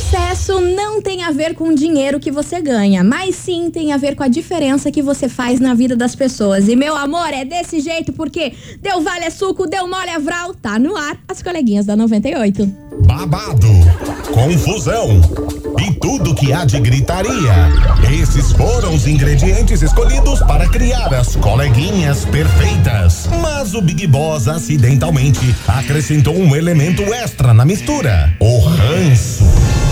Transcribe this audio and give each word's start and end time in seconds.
sus 0.00 0.21
Sucesso 0.32 0.60
não 0.60 1.02
tem 1.02 1.24
a 1.24 1.30
ver 1.30 1.54
com 1.54 1.64
o 1.68 1.74
dinheiro 1.74 2.18
que 2.18 2.30
você 2.30 2.58
ganha, 2.58 3.04
mas 3.04 3.34
sim 3.34 3.70
tem 3.70 3.92
a 3.92 3.98
ver 3.98 4.16
com 4.16 4.22
a 4.22 4.28
diferença 4.28 4.90
que 4.90 5.02
você 5.02 5.28
faz 5.28 5.60
na 5.60 5.74
vida 5.74 5.94
das 5.94 6.16
pessoas. 6.16 6.68
E 6.68 6.74
meu 6.74 6.96
amor, 6.96 7.28
é 7.34 7.44
desse 7.44 7.80
jeito 7.80 8.14
porque 8.14 8.54
deu 8.80 9.02
vale 9.02 9.26
é 9.26 9.30
suco, 9.30 9.66
deu 9.66 9.86
mole 9.86 10.08
é 10.08 10.18
vral, 10.18 10.54
tá 10.54 10.78
no 10.78 10.96
ar 10.96 11.18
as 11.28 11.42
coleguinhas 11.42 11.84
da 11.84 11.94
98. 11.96 12.66
Babado, 13.06 13.68
confusão 14.32 15.20
e 15.86 15.92
tudo 16.00 16.34
que 16.34 16.50
há 16.50 16.64
de 16.64 16.80
gritaria. 16.80 17.68
Esses 18.10 18.52
foram 18.52 18.94
os 18.94 19.06
ingredientes 19.06 19.82
escolhidos 19.82 20.40
para 20.40 20.66
criar 20.66 21.12
as 21.12 21.36
coleguinhas 21.36 22.24
perfeitas. 22.24 23.28
Mas 23.42 23.74
o 23.74 23.82
Big 23.82 24.06
Boss 24.06 24.48
acidentalmente 24.48 25.54
acrescentou 25.68 26.34
um 26.34 26.56
elemento 26.56 27.02
extra 27.12 27.52
na 27.52 27.66
mistura: 27.66 28.34
o 28.40 28.60
ranço. 28.60 29.91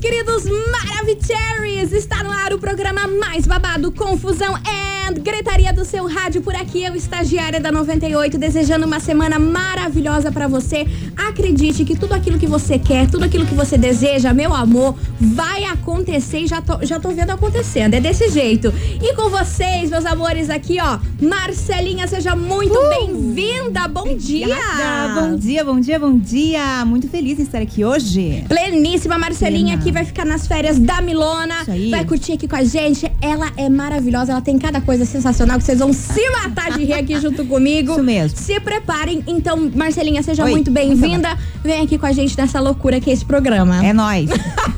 queridos 0.00 0.44
Maravicheries! 0.44 1.92
Está 1.92 2.24
no 2.24 2.30
ar 2.30 2.54
o 2.54 2.58
programa 2.58 3.06
mais 3.06 3.46
babado, 3.46 3.92
confusão 3.92 4.54
and 4.56 4.90
gritaria 5.20 5.72
do 5.72 5.84
seu 5.84 6.06
rádio. 6.06 6.40
Por 6.40 6.54
aqui, 6.54 6.82
eu, 6.84 6.94
estagiária 6.94 7.60
da 7.60 7.70
98, 7.70 8.38
desejando 8.38 8.86
uma 8.86 8.98
semana 9.00 9.38
maravilhosa 9.38 10.32
para 10.32 10.48
você. 10.48 10.86
Acredite 11.16 11.84
que 11.84 11.96
tudo 11.96 12.14
aquilo 12.14 12.38
que 12.38 12.46
você 12.46 12.78
quer, 12.78 13.10
tudo 13.10 13.24
aquilo 13.24 13.44
que 13.44 13.54
você 13.54 13.76
deseja, 13.76 14.32
meu 14.32 14.54
amor, 14.54 14.94
vai 15.20 15.64
acontecer 15.64 16.40
e 16.40 16.46
já 16.46 16.62
tô, 16.62 16.84
já 16.84 16.98
tô 16.98 17.10
vendo 17.10 17.30
acontecendo. 17.30 17.94
É 17.94 18.00
desse 18.00 18.30
jeito. 18.30 18.72
E 19.02 19.14
com 19.14 19.28
vocês, 19.28 19.90
meus 19.90 20.06
amores, 20.06 20.48
aqui, 20.48 20.78
ó, 20.80 20.98
Marcelinha, 21.20 22.06
seja 22.06 22.34
muito 22.34 22.74
Uh! 22.74 22.88
bem-vinda. 22.88 23.86
Bom 23.88 24.16
dia! 24.16 24.46
Obrigada. 24.46 25.20
Bom 25.20 25.36
dia, 25.36 25.64
bom 25.64 25.80
dia, 25.80 25.98
bom 25.98 26.18
dia. 26.18 26.84
Muito 26.86 27.08
feliz 27.08 27.38
em 27.38 27.42
estar 27.42 27.60
aqui 27.60 27.84
hoje. 27.84 28.44
Pleníssima 28.48 29.18
Marcelinha 29.18 29.76
Plena. 29.76 29.82
Vai 29.90 30.04
ficar 30.04 30.24
nas 30.24 30.46
férias 30.46 30.78
da 30.78 31.00
Milona. 31.00 31.62
Isso 31.62 31.70
aí. 31.70 31.90
Vai 31.90 32.04
curtir 32.04 32.32
aqui 32.32 32.48
com 32.48 32.56
a 32.56 32.64
gente. 32.64 33.10
Ela 33.20 33.52
é 33.56 33.68
maravilhosa, 33.68 34.32
ela 34.32 34.40
tem 34.40 34.58
cada 34.58 34.80
coisa 34.80 35.04
sensacional 35.04 35.58
que 35.58 35.64
vocês 35.64 35.78
vão 35.78 35.92
se 35.92 36.30
matar 36.30 36.72
de 36.72 36.84
rir 36.84 36.94
aqui 36.94 37.20
junto 37.20 37.44
comigo. 37.44 37.92
Isso 37.92 38.02
mesmo. 38.02 38.38
Se 38.38 38.58
preparem. 38.60 39.22
Então, 39.26 39.70
Marcelinha, 39.74 40.22
seja 40.22 40.44
Oi. 40.44 40.50
muito 40.50 40.70
bem-vinda. 40.70 41.36
Vem 41.62 41.82
aqui 41.82 41.98
com 41.98 42.06
a 42.06 42.12
gente 42.12 42.36
nessa 42.36 42.60
loucura 42.60 43.00
que 43.00 43.10
é 43.10 43.12
esse 43.12 43.24
programa. 43.24 43.84
É 43.84 43.92
nóis. 43.92 44.30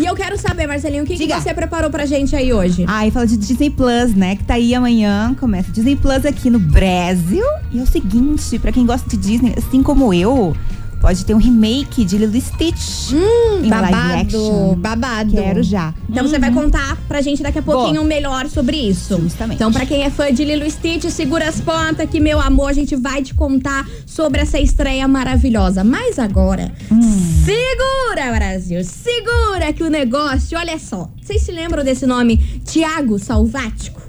E 0.00 0.04
eu 0.04 0.14
quero 0.14 0.38
saber, 0.38 0.66
Marcelinha, 0.66 1.02
o 1.02 1.06
que, 1.06 1.16
que 1.16 1.26
você 1.26 1.54
preparou 1.54 1.90
pra 1.90 2.04
gente 2.04 2.36
aí 2.36 2.52
hoje? 2.52 2.84
Ah, 2.86 3.06
e 3.06 3.10
fala 3.10 3.26
de 3.26 3.36
Disney 3.36 3.70
Plus, 3.70 4.14
né? 4.14 4.36
Que 4.36 4.44
tá 4.44 4.54
aí 4.54 4.74
amanhã. 4.74 5.34
Começa 5.38 5.70
Disney 5.70 5.96
Plus 5.96 6.24
aqui 6.24 6.50
no 6.50 6.58
Brasil. 6.58 7.44
E 7.72 7.78
é 7.78 7.82
o 7.82 7.86
seguinte, 7.86 8.58
pra 8.58 8.72
quem 8.72 8.84
gosta 8.84 9.08
de 9.08 9.16
Disney, 9.16 9.54
assim 9.56 9.82
como 9.82 10.12
eu, 10.12 10.54
pode 11.00 11.24
ter 11.24 11.34
um 11.34 11.38
remake 11.38 12.04
de 12.04 12.18
Lilo 12.18 12.40
Stitch. 12.40 13.12
Hum, 13.12 13.64
em 13.64 13.68
live 13.70 13.90
babado, 13.90 14.20
action. 14.20 14.74
babado. 14.76 15.32
Quero 15.32 15.62
já. 15.62 15.94
Então 16.08 16.26
você 16.26 16.38
vai 16.38 16.52
contar 16.52 16.96
pra 17.08 17.20
gente 17.20 17.42
daqui 17.42 17.58
a 17.58 17.62
pouquinho 17.62 18.00
Vou. 18.00 18.04
melhor 18.04 18.48
sobre 18.48 18.76
isso. 18.76 19.18
Justamente. 19.20 19.56
Então, 19.56 19.72
pra 19.72 19.86
quem 19.86 20.02
é 20.02 20.10
fã 20.10 20.32
de 20.32 20.44
Lilo 20.44 20.70
Stitch, 20.70 21.04
segura 21.10 21.48
as 21.48 21.60
pontas 21.60 22.08
que, 22.08 22.20
meu 22.20 22.40
amor, 22.40 22.70
a 22.70 22.72
gente 22.72 22.94
vai 22.96 23.22
te 23.22 23.34
contar 23.34 23.88
sobre 24.06 24.40
essa 24.40 24.58
estreia 24.58 25.08
maravilhosa. 25.08 25.82
Mas 25.82 26.18
agora, 26.18 26.72
segura, 27.44 28.32
Brasil, 28.34 28.84
segura 28.84 29.72
que 29.72 29.82
o 29.82 29.88
negócio, 29.90 30.58
olha 30.58 30.78
só. 30.78 31.10
Vocês 31.22 31.42
se 31.42 31.52
lembram 31.52 31.82
desse 31.82 32.06
nome, 32.06 32.36
Tiago 32.64 33.18
Salvático? 33.18 33.99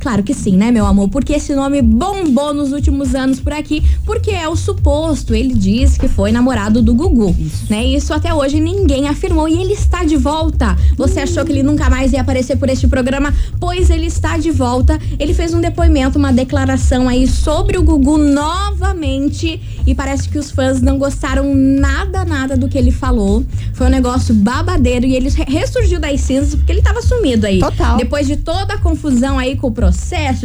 Claro 0.00 0.22
que 0.22 0.32
sim, 0.32 0.56
né, 0.56 0.70
meu 0.70 0.86
amor? 0.86 1.08
Porque 1.08 1.32
esse 1.32 1.54
nome 1.54 1.82
bombou 1.82 2.54
nos 2.54 2.70
últimos 2.72 3.16
anos 3.16 3.40
por 3.40 3.52
aqui, 3.52 3.82
porque 4.06 4.30
é 4.30 4.48
o 4.48 4.54
suposto. 4.54 5.34
Ele 5.34 5.52
diz 5.52 5.98
que 5.98 6.06
foi 6.06 6.30
namorado 6.30 6.80
do 6.80 6.94
Gugu, 6.94 7.34
né? 7.68 7.84
Isso 7.84 8.14
até 8.14 8.32
hoje 8.32 8.60
ninguém 8.60 9.08
afirmou 9.08 9.48
e 9.48 9.60
ele 9.60 9.72
está 9.72 10.04
de 10.04 10.16
volta. 10.16 10.76
Você 10.96 11.20
achou 11.20 11.44
que 11.44 11.50
ele 11.50 11.64
nunca 11.64 11.90
mais 11.90 12.12
ia 12.12 12.20
aparecer 12.20 12.56
por 12.56 12.68
este 12.68 12.86
programa? 12.86 13.34
Pois 13.58 13.90
ele 13.90 14.06
está 14.06 14.38
de 14.38 14.52
volta. 14.52 14.98
Ele 15.18 15.34
fez 15.34 15.52
um 15.52 15.60
depoimento, 15.60 16.16
uma 16.16 16.32
declaração 16.32 17.08
aí 17.08 17.26
sobre 17.26 17.76
o 17.76 17.82
Gugu 17.82 18.16
novamente 18.18 19.60
e 19.84 19.94
parece 19.96 20.28
que 20.28 20.38
os 20.38 20.50
fãs 20.52 20.80
não 20.80 20.96
gostaram 20.96 21.52
nada, 21.54 22.24
nada 22.24 22.56
do 22.56 22.68
que 22.68 22.78
ele 22.78 22.92
falou. 22.92 23.44
Foi 23.74 23.88
um 23.88 23.90
negócio 23.90 24.32
babadeiro 24.32 25.06
e 25.06 25.14
ele 25.16 25.28
re- 25.28 25.44
ressurgiu 25.48 25.98
das 25.98 26.20
cinzas 26.20 26.54
porque 26.54 26.70
ele 26.70 26.82
tava 26.82 27.02
sumido 27.02 27.46
aí. 27.46 27.58
Total. 27.58 27.96
Depois 27.96 28.26
de 28.28 28.36
toda 28.36 28.74
a 28.74 28.78
confusão 28.78 29.38
aí 29.38 29.56
com 29.56 29.66
o 29.66 29.70
processo 29.72 29.97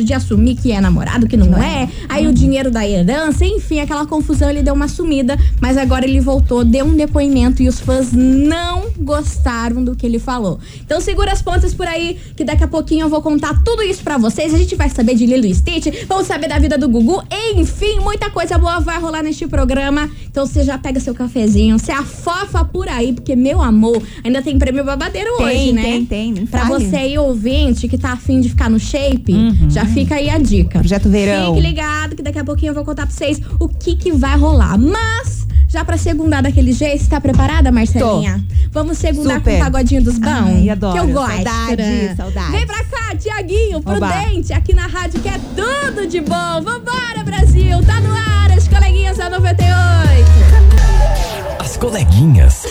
de 0.03 0.14
assumir 0.14 0.56
que 0.56 0.72
é 0.72 0.81
namorado, 0.81 1.28
que 1.28 1.38
não, 1.38 1.47
não 1.47 1.64
é, 1.64 1.84
é. 1.84 1.90
aí 2.09 2.28
o 2.28 2.34
dinheiro 2.34 2.69
da 2.69 2.88
herança, 2.88 3.46
enfim, 3.46 3.80
aquela 3.80 4.06
confusão, 4.06 4.50
ele 4.50 4.62
deu 4.62 4.74
uma 4.74 4.88
sumida, 4.88 5.38
mas 5.62 5.78
agora 5.78 6.06
ele 6.06 6.19
voltou, 6.19 6.64
deu 6.64 6.86
um 6.86 6.96
depoimento 6.96 7.62
e 7.62 7.68
os 7.68 7.80
fãs 7.80 8.12
não 8.12 8.91
gostaram 8.97 9.84
do 9.84 9.96
que 9.96 10.06
ele 10.06 10.19
falou. 10.19 10.59
Então 10.86 11.00
segura 11.00 11.31
as 11.31 11.41
pontas 11.41 11.74
por 11.74 11.88
aí, 11.88 12.18
que 12.36 12.44
daqui 12.44 12.64
a 12.64 12.68
pouquinho 12.68 13.06
eu 13.06 13.09
vou 13.09 13.22
contar 13.22 13.64
tudo 13.64 13.81
isso 13.84 14.03
pra 14.03 14.18
vocês. 14.18 14.53
A 14.53 14.58
gente 14.58 14.75
vai 14.75 14.90
saber 14.90 15.16
de 15.16 15.25
Lilo 15.25 15.46
e 15.46 15.56
Stitch, 15.56 16.06
vamos 16.08 16.28
saber 16.28 16.47
da 16.47 16.59
vida 16.59 16.78
do 16.78 16.90
Gugu, 16.90 17.24
enfim, 17.56 18.00
muita 18.00 18.30
coisa 18.30 18.58
boa 18.58 18.80
vai 18.80 19.00
rolar 19.00 19.24
neste 19.24 19.47
programa. 19.47 20.09
Então 20.34 20.48
você 20.48 20.64
já 20.64 20.80
pega 20.80 21.00
seu 21.00 21.14
cafezinho, 21.14 21.78
você 21.78 21.92
afofa 21.92 22.66
por 22.66 22.90
aí, 22.90 23.14
porque 23.14 23.36
meu 23.36 23.62
amor, 23.62 24.02
ainda 24.24 24.42
tem 24.42 24.58
prêmio 24.58 24.84
babadeiro 24.84 25.30
Tem, 25.38 25.46
hoje, 25.46 25.74
né? 25.74 25.84
tem, 25.84 26.06
tem, 26.06 26.32
nem 26.32 26.48
Pra 26.48 26.66
você 26.66 26.96
aí, 26.96 27.20
ouvinte, 27.20 27.88
que 27.88 28.00
tá 28.00 28.14
afim 28.14 28.42
de 28.42 28.50
ficar 28.50 28.68
no 28.68 28.80
shape, 28.80 29.32
já 29.70 29.86
fica 29.86 30.16
aí 30.16 30.32
a 30.32 30.40
dica. 30.40 30.80
Projeto 30.80 31.08
Verão. 31.08 31.54
Fique 31.54 31.68
ligado 31.68 32.16
que 32.16 32.24
daqui 32.24 32.40
a 32.40 32.44
pouquinho 32.44 32.72
eu 32.72 32.74
vou 32.74 32.84
contar 32.84 33.06
pra 33.06 33.16
vocês 33.16 33.40
o 33.60 33.70
que 33.70 33.96
que 33.96 34.12
vai 34.12 34.36
rolar. 34.36 34.76
Mas, 34.76 35.33
já 35.73 35.84
pra 35.84 35.97
segundar 35.97 36.44
daquele 36.44 36.72
jeito, 36.72 37.03
você 37.03 37.09
tá 37.09 37.19
preparada, 37.19 37.72
Marcelinha? 37.72 38.45
Vamos 38.72 38.95
segundar 39.00 39.41
com 39.41 39.50
Super. 39.50 39.56
o 39.56 39.63
pagodinho 39.63 40.03
dos 40.03 40.19
bons? 40.19 40.29
Ai, 40.29 40.69
adoro. 40.69 40.94
Que 40.94 41.00
eu 41.00 41.07
gosto. 41.07 41.34
Saudade, 41.34 42.16
saudade. 42.16 42.51
Vem 42.51 42.67
pra 42.67 42.84
cá, 42.84 43.16
Tiaguinho, 43.16 43.78
Oba. 43.79 44.07
prudente, 44.07 44.53
aqui 44.53 44.75
na 44.75 44.85
rádio 44.85 45.19
que 45.19 45.28
é 45.28 45.39
tudo 45.56 46.06
de 46.06 46.22
bom. 46.22 46.61
Vambora, 46.61 47.23
Brasil! 47.25 47.84
Tá 47.88 48.00
no 48.01 48.13
ar, 48.13 48.51
as 48.51 48.67
coleguinhas 48.67 49.17
da 49.17 49.31
98. 49.31 49.73
As 51.57 51.75
coleguinhas. 51.75 52.67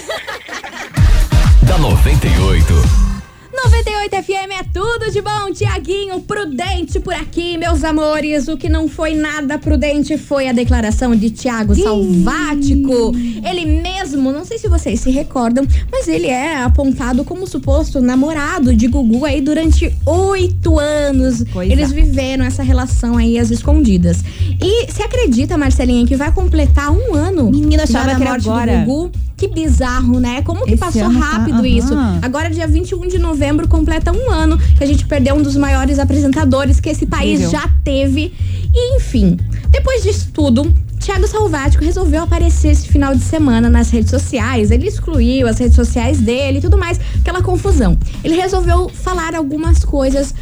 da 1.67 1.79
98. 1.79 3.12
98 3.53 4.17
FM 4.23 4.51
é 4.61 4.65
tudo 4.73 5.11
de 5.11 5.21
bom, 5.21 5.53
Tiaguinho, 5.53 6.21
prudente 6.23 6.99
por 6.99 7.13
aqui, 7.13 7.59
meus 7.59 7.85
amores. 7.85 8.49
O 8.49 8.57
que 8.57 8.67
não 8.67 8.89
foi 8.89 9.15
nada 9.15 9.59
prudente 9.59 10.17
foi 10.17 10.49
a 10.49 10.53
declaração 10.53 11.15
de 11.15 11.29
Tiago 11.29 11.75
Salvático. 11.75 13.13
Ele 13.47 13.67
mesmo, 13.67 14.33
não 14.33 14.47
sei 14.47 14.57
se 14.57 14.69
vocês 14.69 15.01
se 15.01 15.11
recordam, 15.11 15.67
mas 15.91 16.09
ele 16.09 16.29
é 16.29 16.63
apontado 16.63 17.25
como 17.25 17.47
suposto 17.47 18.01
namorado 18.01 18.75
de 18.75 18.89
Gugu 18.89 19.27
aí 19.27 19.43
durante 19.43 19.95
oito 20.07 20.79
anos. 20.79 21.45
Pois 21.53 21.71
Eles 21.71 21.93
viveram 21.93 22.45
essa 22.47 22.63
relação 22.63 23.19
aí 23.19 23.39
às 23.39 23.51
escondidas. 23.51 24.25
E 24.63 24.91
se 24.91 25.03
acredita, 25.03 25.59
Marcelinha, 25.59 26.07
que 26.07 26.17
vai 26.17 26.33
completar 26.33 26.91
um 26.91 27.15
ano 27.15 27.51
Menina, 27.51 27.83
achava 27.83 28.15
que 28.15 28.23
era 28.23 28.31
morte 28.31 28.49
agora. 28.49 28.85
Gugu? 28.87 29.13
Que 29.43 29.49
bizarro, 29.49 30.21
né? 30.21 30.41
Como 30.43 30.65
que 30.65 30.71
Esse 30.75 30.79
passou 30.79 31.03
tá- 31.03 31.09
rápido 31.09 31.57
aham. 31.59 31.67
isso? 31.67 31.93
Agora, 32.23 32.49
dia 32.49 32.65
21 32.65 33.09
de 33.09 33.19
novembro, 33.19 33.67
completa 33.67 34.13
um 34.13 34.31
ano 34.31 34.57
que 34.57 34.85
a 34.85 34.87
gente 34.87 35.05
perdeu 35.05 35.35
um 35.35 35.43
dos 35.43 35.57
maiores 35.57 35.99
apresentadores 35.99 36.79
que 36.79 36.89
esse 36.89 37.07
país 37.07 37.51
já 37.51 37.69
teve. 37.83 38.33
E, 38.73 38.97
enfim, 38.97 39.37
depois 39.69 40.05
disso 40.05 40.29
tudo. 40.33 40.73
Thiago 41.01 41.27
Salvático 41.27 41.85
resolveu 41.85 42.23
aparecer 42.23 42.69
esse 42.69 42.87
final 42.87 43.13
de 43.17 43.23
semana 43.25 43.69
nas 43.69 43.91
redes 43.91 44.11
sociais. 44.11 44.71
Ele 44.71 44.87
excluiu 44.87 45.49
as 45.49 45.59
redes 45.59 45.75
sociais 45.75 46.19
dele 46.21 46.59
e 46.59 46.61
tudo 46.61 46.79
mais, 46.79 47.01
aquela 47.21 47.43
confusão. 47.43 47.99
Ele 48.23 48.37
resolveu 48.37 48.89
falar 48.89 49.35
algumas 49.35 49.85
coisas 49.85 50.33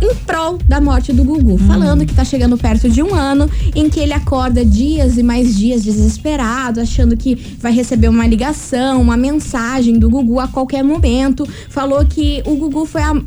em 0.00 0.14
prol 0.14 0.58
da 0.66 0.80
morte 0.80 1.12
do 1.12 1.24
Gugu, 1.24 1.58
falando 1.58 2.06
que 2.06 2.14
tá 2.14 2.24
chegando 2.24 2.56
perto 2.56 2.88
de 2.88 3.02
um 3.02 3.14
ano 3.14 3.50
em 3.74 3.88
que 3.90 4.00
ele 4.00 4.12
acorda 4.12 4.64
dias 4.64 5.18
e 5.18 5.22
mais 5.22 5.56
dias 5.56 5.82
desesperado, 5.82 6.80
achando 6.80 7.16
que 7.16 7.34
vai 7.58 7.72
receber 7.72 8.08
uma 8.08 8.26
ligação, 8.26 9.00
uma 9.00 9.16
mensagem 9.16 9.98
do 9.98 10.08
Gugu 10.08 10.38
a 10.40 10.48
qualquer 10.48 10.82
momento. 10.82 11.46
Falou 11.68 12.04
que 12.04 12.42
o 12.46 12.54
Gugu 12.56 12.86
foi 12.86 13.02
a 13.02 13.12
hum, 13.12 13.24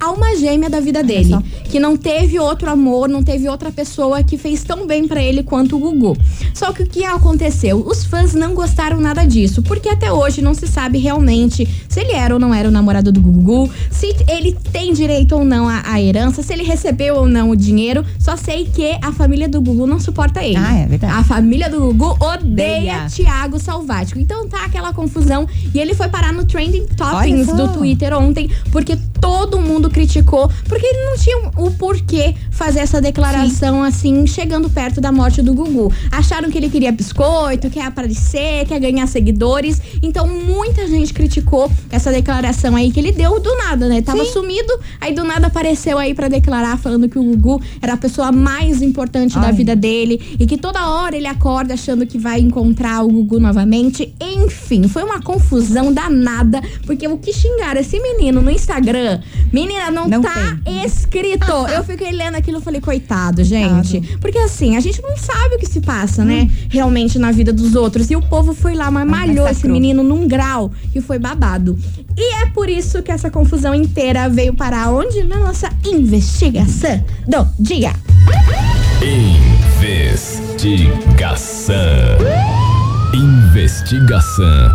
alma 0.00 0.36
gêmea 0.36 0.70
da 0.70 0.80
vida 0.80 1.02
dele. 1.02 1.34
Que 1.64 1.78
não 1.78 1.96
teve 1.96 2.38
outro 2.38 2.70
amor, 2.70 3.08
não 3.08 3.22
teve 3.22 3.48
outra 3.48 3.70
pessoa 3.70 4.22
que 4.22 4.38
fez 4.38 4.64
tão 4.64 4.86
bem 4.86 5.06
para 5.06 5.22
ele 5.22 5.42
quanto 5.42 5.76
o 5.76 5.78
Gugu. 5.78 6.16
Só 6.54 6.72
que 6.72 6.82
o 6.82 6.86
que 6.86 7.04
aconteceu? 7.04 7.84
Os 7.86 8.04
fãs 8.04 8.34
não 8.34 8.54
gostaram 8.54 9.00
nada 9.00 9.24
disso, 9.24 9.62
porque 9.62 9.88
até 9.88 10.12
hoje 10.12 10.40
não 10.40 10.54
se 10.54 10.66
sabe 10.66 10.98
realmente 10.98 11.68
se 11.88 12.00
ele 12.00 12.12
era 12.12 12.34
ou 12.34 12.40
não 12.40 12.54
era 12.54 12.68
o 12.68 12.70
namorado 12.70 13.12
do 13.12 13.20
Gugu, 13.20 13.70
se 13.90 14.14
ele 14.28 14.56
tem 14.72 14.92
direito 14.92 15.36
ou 15.36 15.44
não 15.44 15.68
à, 15.68 16.00
herança, 16.00 16.42
se 16.42 16.52
ele 16.52 16.62
recebeu 16.62 17.16
ou 17.16 17.26
não 17.26 17.50
o 17.50 17.56
dinheiro. 17.56 18.04
Só 18.18 18.36
sei 18.36 18.66
que 18.66 18.96
a 19.02 19.12
família 19.12 19.48
do 19.48 19.60
Gugu 19.60 19.86
não 19.86 20.00
suporta 20.00 20.42
ele. 20.42 20.56
Ah, 20.56 20.76
é 20.76 20.86
verdade. 20.86 21.12
A 21.12 21.24
família 21.24 21.68
do 21.68 21.80
Gugu 21.92 22.16
odeia. 22.24 23.06
Tiago 23.08 23.58
Salvático. 23.58 24.18
Então 24.18 24.48
tá 24.48 24.64
aquela 24.64 24.92
confusão 24.92 25.46
e 25.74 25.78
ele 25.78 25.94
foi 25.94 26.08
parar 26.08 26.32
no 26.32 26.44
trending 26.44 26.86
toppings 26.96 27.48
do 27.48 27.68
Twitter 27.68 28.16
ontem, 28.16 28.50
porque 28.70 28.96
todo 29.20 29.60
mundo 29.60 29.90
criticou, 29.90 30.50
porque 30.68 30.86
ele 30.86 31.04
não 31.04 31.16
tinha 31.16 31.38
o 31.56 31.70
porquê 31.72 32.34
fazer 32.50 32.80
essa 32.80 33.00
declaração 33.00 33.82
assim, 33.82 34.26
chegando 34.26 34.68
perto 34.68 35.00
da 35.00 35.12
morte 35.12 35.42
do 35.42 35.54
Gugu. 35.54 35.92
Acharam 36.10 36.50
que 36.50 36.58
ele 36.58 36.68
queria 36.68 36.90
biscoito, 36.92 37.70
quer 37.70 37.86
aparecer, 37.86 38.66
quer 38.66 38.80
ganhar 38.80 39.06
seguidores. 39.06 39.80
Então 40.02 40.26
muita 40.26 40.86
gente 40.86 41.14
criticou 41.14 41.70
essa 41.90 42.10
declaração 42.10 42.74
aí 42.74 42.90
que 42.90 43.00
ele 43.00 43.12
deu 43.12 43.40
do 43.40 43.56
nada, 43.56 43.88
né? 43.88 44.02
Tava 44.02 44.24
Sim. 44.24 44.32
sumido, 44.32 44.72
aí 45.00 45.14
do 45.14 45.24
nada 45.24 45.46
apareceu 45.46 45.98
aí 45.98 46.14
pra 46.14 46.28
declarar 46.28 46.76
falando 46.78 47.08
que 47.08 47.18
o 47.18 47.22
Gugu 47.22 47.62
era 47.80 47.94
a 47.94 47.96
pessoa 47.96 48.32
mais 48.32 48.82
importante 48.82 49.34
da 49.34 49.46
Ai. 49.46 49.52
vida 49.52 49.76
dele 49.76 50.36
e 50.38 50.46
que 50.46 50.56
toda 50.56 50.88
hora 50.88 51.16
ele 51.16 51.26
acorda 51.26 51.74
achando 51.74 52.06
que 52.06 52.18
vai 52.18 52.40
encontrar 52.40 53.04
o 53.04 53.08
Gugu 53.08 53.38
novamente. 53.38 54.12
Enfim, 54.20 54.88
foi 54.88 55.02
uma 55.04 55.22
confusão 55.22 55.92
danada, 55.92 56.60
porque 56.84 57.06
o 57.06 57.18
que 57.18 57.32
xingaram 57.32 57.80
esse 57.80 58.00
menino 58.00 58.42
no 58.42 58.50
Instagram, 58.50 59.07
menina, 59.52 59.90
não, 59.90 60.08
Não 60.08 60.20
tá 60.22 60.58
tem. 60.64 60.84
escrito. 60.84 61.50
Eu 61.74 61.82
fiquei 61.84 62.12
lendo 62.12 62.36
aquilo 62.36 62.58
e 62.58 62.62
falei, 62.62 62.80
coitado, 62.80 63.42
gente. 63.44 64.00
Porque 64.20 64.38
assim, 64.38 64.76
a 64.76 64.80
gente 64.80 65.00
não 65.02 65.16
sabe 65.16 65.56
o 65.56 65.58
que 65.58 65.66
se 65.66 65.80
passa, 65.80 66.24
né? 66.24 66.48
Realmente 66.68 67.18
na 67.18 67.30
vida 67.32 67.52
dos 67.52 67.74
outros. 67.74 68.10
E 68.10 68.16
o 68.16 68.22
povo 68.22 68.54
foi 68.54 68.74
lá, 68.74 68.90
mas 68.90 69.06
malhou 69.08 69.44
esse 69.46 69.54
massacrou. 69.54 69.72
menino 69.72 70.02
num 70.02 70.26
grau 70.26 70.70
que 70.92 71.00
foi 71.00 71.18
babado. 71.18 71.78
E 72.16 72.34
é 72.42 72.46
por 72.46 72.68
isso 72.68 73.02
que 73.02 73.10
essa 73.12 73.30
confusão 73.30 73.74
inteira 73.74 74.28
veio 74.28 74.52
parar 74.54 74.90
onde? 74.90 75.22
Na 75.24 75.38
nossa 75.38 75.70
investigação 75.84 77.02
do 77.26 77.46
dia. 77.58 77.92
Investigação. 80.58 81.76
Investigação 83.14 84.68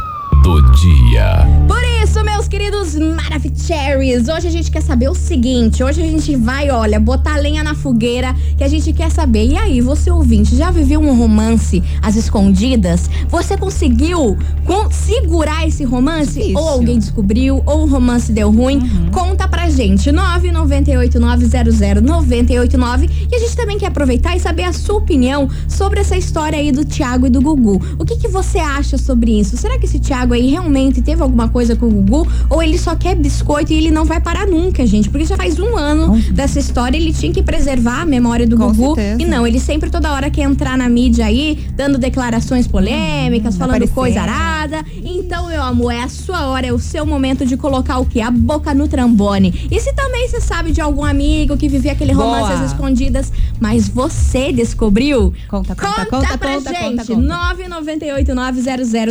do 0.44 0.62
dia. 0.72 1.46
Por 1.68 1.84
isso, 2.14 2.24
meus 2.24 2.48
queridos 2.48 2.96
Maravicheries, 2.96 4.28
hoje 4.28 4.48
a 4.48 4.52
gente 4.52 4.70
quer 4.70 4.82
saber 4.82 5.10
o 5.10 5.16
seguinte: 5.16 5.84
hoje 5.84 6.00
a 6.02 6.06
gente 6.06 6.36
vai, 6.36 6.70
olha, 6.70 7.00
botar 7.00 7.38
lenha 7.38 7.64
na 7.64 7.74
fogueira 7.74 8.36
que 8.56 8.64
a 8.64 8.68
gente 8.68 8.94
quer 8.94 9.10
saber. 9.10 9.48
E 9.48 9.58
aí, 9.58 9.82
você 9.82 10.12
ouvinte, 10.12 10.56
já 10.56 10.70
viveu 10.70 11.00
um 11.00 11.16
romance 11.18 11.82
às 12.04 12.16
escondidas? 12.16 13.10
Você 13.30 13.58
conseguiu 13.58 14.38
con- 14.66 14.92
segurar 14.92 15.68
esse 15.68 15.84
romance? 15.84 16.34
Difícil. 16.34 16.58
Ou 16.58 16.68
alguém 16.70 17.00
descobriu, 17.00 17.64
ou 17.66 17.82
o 17.84 17.88
romance 17.88 18.32
deu 18.32 18.52
ruim? 18.52 18.80
Conta 19.12 19.48
pra 19.48 19.68
gente, 19.70 20.12
998900989. 20.12 23.10
E 23.32 23.36
a 23.36 23.40
gente 23.40 23.56
também 23.56 23.78
quer 23.80 23.88
aproveitar 23.88 24.36
e 24.36 24.40
saber 24.40 24.64
a 24.66 24.74
sua 24.74 24.98
opinião 24.98 25.50
sobre 25.68 26.00
essa 26.00 26.16
história 26.16 26.60
aí 26.60 26.72
do 26.72 26.86
Thiago 26.86 27.26
e 27.26 27.30
do 27.30 27.42
Gugu. 27.42 27.82
O 27.98 28.06
que, 28.06 28.18
que 28.18 28.28
você 28.28 28.60
acha 28.60 28.98
sobre 29.00 29.40
isso? 29.40 29.58
Será 29.58 29.80
que 29.80 29.86
esse 29.86 29.98
Thiago 30.00 30.34
aí 30.36 30.52
realmente 30.52 31.02
teve 31.02 31.24
alguma 31.24 31.48
coisa 31.50 31.76
com 31.76 31.88
o 31.88 32.03
Ou 32.50 32.62
ele 32.62 32.78
só 32.78 32.96
quer 32.96 33.16
biscoito 33.16 33.72
e 33.74 33.78
ele 33.78 33.92
não 33.92 34.06
vai 34.06 34.20
parar 34.20 34.46
nunca, 34.48 34.86
gente? 34.86 35.10
Porque 35.10 35.26
já 35.26 35.36
faz 35.38 35.60
um 35.60 35.76
ano 35.78 36.18
dessa 36.32 36.60
história, 36.60 36.98
ele 36.98 37.14
tinha 37.14 37.32
que 37.34 37.42
preservar 37.44 38.02
a 38.02 38.06
memória 38.06 38.46
do 38.48 38.58
Com 38.58 38.68
Gugu. 38.74 38.96
certeza. 38.96 39.22
E 39.22 39.26
não, 39.26 39.46
ele 39.48 39.60
sempre 39.60 39.90
toda 39.90 40.12
hora 40.12 40.30
quer 40.30 40.42
entrar 40.44 40.78
na 40.78 40.88
mídia 40.90 41.26
aí, 41.26 41.66
dando 41.76 41.98
declarações 41.98 42.68
polêmicas, 42.68 43.56
falando 43.58 43.76
aparecendo. 43.76 43.96
coisa 43.96 44.22
arada. 44.22 44.84
Então, 45.04 45.48
meu 45.48 45.62
amor, 45.62 45.92
é 45.92 46.02
a 46.04 46.10
sua 46.10 46.48
hora, 46.48 46.68
é 46.68 46.74
o 46.74 46.80
seu 46.80 47.06
momento 47.06 47.46
de 47.46 47.56
colocar 47.58 47.98
o 48.00 48.06
quê? 48.06 48.22
A 48.22 48.32
boca 48.32 48.74
no 48.74 48.88
trambone. 48.88 49.68
E 49.72 49.80
se 49.80 49.94
também 49.94 50.28
você 50.28 50.40
sabe 50.42 50.72
de 50.72 50.82
algum 50.82 51.04
amigo 51.04 51.56
que 51.58 51.68
vivia 51.68 51.92
aquele 51.92 52.14
Boa. 52.14 52.26
romance 52.40 52.54
às 52.64 52.72
escondidas, 52.72 53.32
mas 53.60 53.88
você 53.90 54.52
descobriu? 54.52 55.34
Conta, 55.48 55.76
conta, 55.76 56.06
Conta 56.06 56.06
conta, 56.06 56.38
pra 56.38 56.54
conta, 56.56 56.70
gente. 56.74 57.06
conta, 57.06 57.06
conta. 57.06 57.64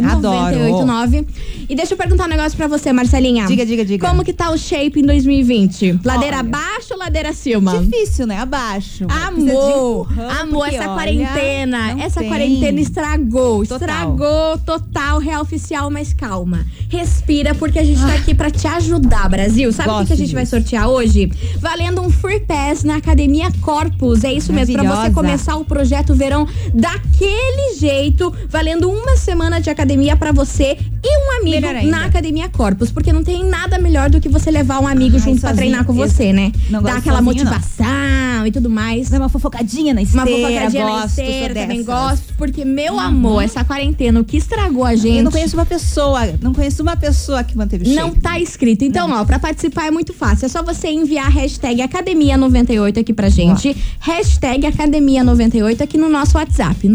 998900989. 0.03 1.27
E 1.69 1.75
deixa 1.75 1.95
eu 1.95 1.99
perguntar 1.99 2.25
um 2.25 2.29
negócio 2.29 2.57
pra 2.57 2.67
você, 2.67 2.82
Marcelinha. 2.91 3.47
Diga, 3.47 3.67
diga, 3.67 3.85
diga. 3.85 4.09
Como 4.09 4.25
que 4.25 4.33
tá 4.33 4.51
o 4.51 4.57
shape 4.59 5.01
em 5.01 5.05
2020? 5.05 6.01
Ladeira 6.05 6.39
Olha. 6.39 6.41
abaixo 6.41 6.89
ou 6.93 6.99
ladeira 6.99 7.31
acima? 7.31 7.79
Difícil, 7.79 8.27
né? 8.27 8.39
Abaixo. 8.39 9.07
Amor, 9.09 10.09
amor, 10.41 10.69
essa 10.69 10.79
olha, 10.79 10.89
quarentena, 10.95 11.97
essa 12.03 12.21
tem. 12.21 12.29
quarentena 12.29 12.81
estragou, 12.81 13.67
Total. 13.67 13.79
estragou 13.89 14.59
total, 14.65 15.19
real 15.19 15.43
oficial, 15.43 15.91
mas 15.91 16.13
calma. 16.13 16.65
Respira, 16.89 17.55
porque 17.55 17.79
a 17.79 17.85
gente 17.85 18.01
tá 18.01 18.15
aqui 18.15 18.35
pra 18.35 18.51
te 18.51 18.67
ajudar, 18.67 19.29
Brasil. 19.29 19.73
Sabe 19.73 19.91
o 19.91 19.99
que, 20.01 20.07
que 20.07 20.13
a 20.13 20.17
gente 20.17 20.35
vai 20.35 20.45
disso. 20.45 20.57
sortear 20.57 20.89
hoje? 20.89 21.31
Valendo 21.61 22.01
um 22.01 22.11
free 22.11 22.41
pass 22.41 22.85
na 22.85 22.97
Academia 22.97 23.51
Corpus. 23.61 24.25
É 24.25 24.33
isso 24.33 24.53
mesmo, 24.53 24.75
pra 24.75 24.83
você 24.85 25.11
começar 25.11 25.57
o 25.57 25.65
projeto 25.65 26.15
verão 26.15 26.47
daquele 26.73 27.75
jeito, 27.79 28.33
valendo 28.49 28.91
uma 28.91 29.12
semana 29.23 29.61
de 29.61 29.71
academia 29.71 30.17
pra 30.17 30.33
você 30.33 30.77
e 31.05 31.19
um 31.19 31.41
amigo 31.41 31.67
na 31.91 32.05
Academia 32.07 32.49
Corpus, 32.49 32.91
porque 32.91 33.13
não 33.13 33.25
tem 33.25 33.45
nada 33.45 33.79
melhor 33.79 34.11
do 34.11 34.21
que 34.21 34.29
você 34.29 34.51
levar 34.51 34.81
um 34.81 34.87
amigo 34.87 35.17
Ai, 35.17 35.23
junto 35.23 35.41
pra 35.41 35.51
sozinho, 35.51 35.57
treinar 35.57 35.85
com 35.85 35.93
você, 35.93 36.33
né? 36.33 36.53
não 36.71 36.81
gosto 36.83 36.97
aquela 36.99 37.19
sozinho, 37.23 37.45
não. 37.45 37.53
motivação 37.53 38.47
e 38.47 38.53
tudo 38.53 38.69
mais. 38.71 39.09
Dá 39.11 39.19
uma 39.19 39.29
fofocadinha 39.29 39.95
na 39.95 40.01
Uma 40.01 40.07
esteira. 40.25 40.49
fofocadinha 40.49 40.85
na 40.85 40.91
gosto, 40.91 41.09
esteira, 41.09 41.47
sou 41.55 41.63
também 41.63 41.85
gosto. 41.85 42.35
Porque, 42.37 42.65
meu 42.65 42.99
amor, 42.99 43.43
essa 43.43 43.65
quarentena, 43.65 44.21
o 44.21 44.25
que 44.25 44.37
estragou 44.37 44.85
a 44.85 44.95
gente. 44.95 45.19
Eu 45.19 45.25
não 45.25 45.31
conheço 45.31 45.57
uma 45.57 45.67
pessoa, 45.67 46.21
não 46.41 46.53
conheço 46.53 46.83
uma 46.83 46.97
pessoa 46.97 47.43
que 47.45 47.57
manteve 47.57 47.85
o 47.91 47.95
Não 47.95 48.09
shape. 48.09 48.21
tá 48.21 48.39
escrito. 48.41 48.85
Então, 48.85 49.11
ó, 49.13 49.25
pra 49.25 49.39
participar 49.39 49.87
é 49.87 49.91
muito 49.91 50.13
fácil. 50.13 50.47
É 50.47 50.49
só 50.49 50.63
você 50.63 50.89
enviar 50.89 51.27
a 51.27 51.31
hashtag 51.31 51.81
Academia98 51.83 52.99
aqui 53.01 53.13
pra 53.13 53.29
gente. 53.29 53.77
Hashtag 54.01 54.67
Academia98 54.67 55.81
aqui 55.81 55.97
no 55.99 56.09
nosso 56.09 56.37
WhatsApp. 56.37 56.89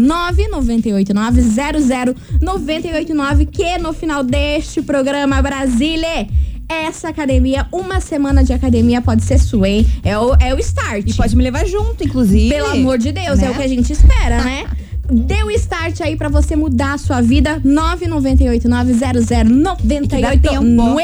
998900989, 2.40 3.46
que 3.50 3.78
no 3.78 3.92
final 3.92 4.22
deste 4.22 4.82
programa 4.82 5.40
Brasília. 5.42 6.26
Essa 6.70 7.08
academia, 7.08 7.66
uma 7.72 7.98
semana 7.98 8.44
de 8.44 8.52
academia 8.52 9.00
pode 9.00 9.24
ser 9.24 9.38
sua, 9.38 9.66
hein? 9.70 9.86
É 10.04 10.18
o, 10.18 10.34
é 10.34 10.54
o 10.54 10.58
start. 10.58 11.02
E 11.08 11.14
pode 11.14 11.34
me 11.34 11.42
levar 11.42 11.66
junto, 11.66 12.04
inclusive. 12.04 12.50
Pelo 12.54 12.68
amor 12.68 12.98
de 12.98 13.10
Deus, 13.10 13.38
é 13.38 13.46
Né? 13.46 13.50
o 13.50 13.54
que 13.54 13.62
a 13.62 13.66
gente 13.68 13.90
espera, 13.90 14.44
né? 14.44 14.66
Dê 15.10 15.42
o 15.42 15.50
start 15.50 16.02
aí 16.02 16.16
pra 16.16 16.28
você 16.28 16.54
mudar 16.54 16.92
a 16.94 16.98
sua 16.98 17.20
vida. 17.22 17.60
998-900-9889. 17.64 20.20
dá 20.20 20.36
tempo. 20.36 20.98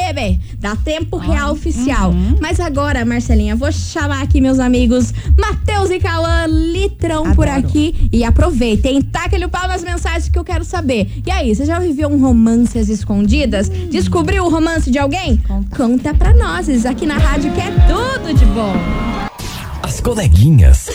Dá 0.58 0.76
tempo 0.76 1.16
real 1.16 1.52
oficial. 1.52 2.12
Mas 2.40 2.60
agora, 2.60 3.04
Marcelinha, 3.04 3.56
vou 3.56 3.70
chamar 3.72 4.22
aqui 4.22 4.40
meus 4.40 4.58
amigos 4.58 5.12
Matheus 5.38 5.90
e 5.90 5.98
Cauã, 5.98 6.46
litrão 6.46 7.34
por 7.34 7.48
Adoro. 7.48 7.66
aqui. 7.66 8.08
E 8.12 8.24
aproveitem, 8.24 9.00
taca-lhe 9.02 9.44
o 9.44 9.48
pau 9.48 9.66
nas 9.68 9.82
mensagens 9.82 10.28
que 10.28 10.38
eu 10.38 10.44
quero 10.44 10.64
saber. 10.64 11.10
E 11.26 11.30
aí, 11.30 11.54
você 11.54 11.64
já 11.64 11.78
viveu 11.78 12.08
um 12.08 12.20
romance 12.20 12.78
às 12.78 12.88
escondidas? 12.88 13.68
Descobriu 13.68 14.44
o 14.44 14.50
romance 14.50 14.90
de 14.90 14.98
alguém? 14.98 15.36
Conta. 15.38 15.76
Conta 15.76 16.14
pra 16.14 16.34
nós, 16.34 16.84
aqui 16.84 17.06
na 17.06 17.16
rádio 17.16 17.52
que 17.52 17.60
é 17.60 17.70
tudo 17.86 18.34
de 18.34 18.44
bom. 18.46 18.74
As 19.82 20.00
coleguinhas. 20.00 20.88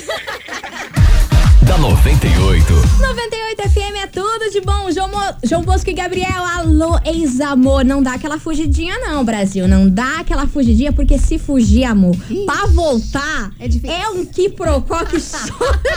Da 1.69 1.77
98. 1.77 2.73
98 2.99 3.69
FM 3.69 3.95
é 4.03 4.07
tudo 4.07 4.49
de 4.51 4.59
bom. 4.59 4.91
João, 4.91 5.07
Mo- 5.07 5.35
João 5.43 5.61
Bosco 5.61 5.87
e 5.89 5.93
Gabriel, 5.93 6.43
alô, 6.57 6.99
ex-amor. 7.05 7.85
Não 7.85 8.01
dá 8.01 8.13
aquela 8.13 8.39
fugidinha, 8.39 8.97
não, 8.97 9.23
Brasil. 9.23 9.67
Não 9.67 9.87
dá 9.87 10.19
aquela 10.19 10.47
fugidinha, 10.47 10.91
porque 10.91 11.19
se 11.19 11.37
fugir, 11.37 11.83
amor, 11.83 12.15
Ixi. 12.29 12.45
pra 12.45 12.65
voltar, 12.67 13.51
É 13.59 13.67
é 14.01 14.09
um 14.09 14.25
quiprocó 14.25 15.05
que 15.05 15.19
só 15.21 15.37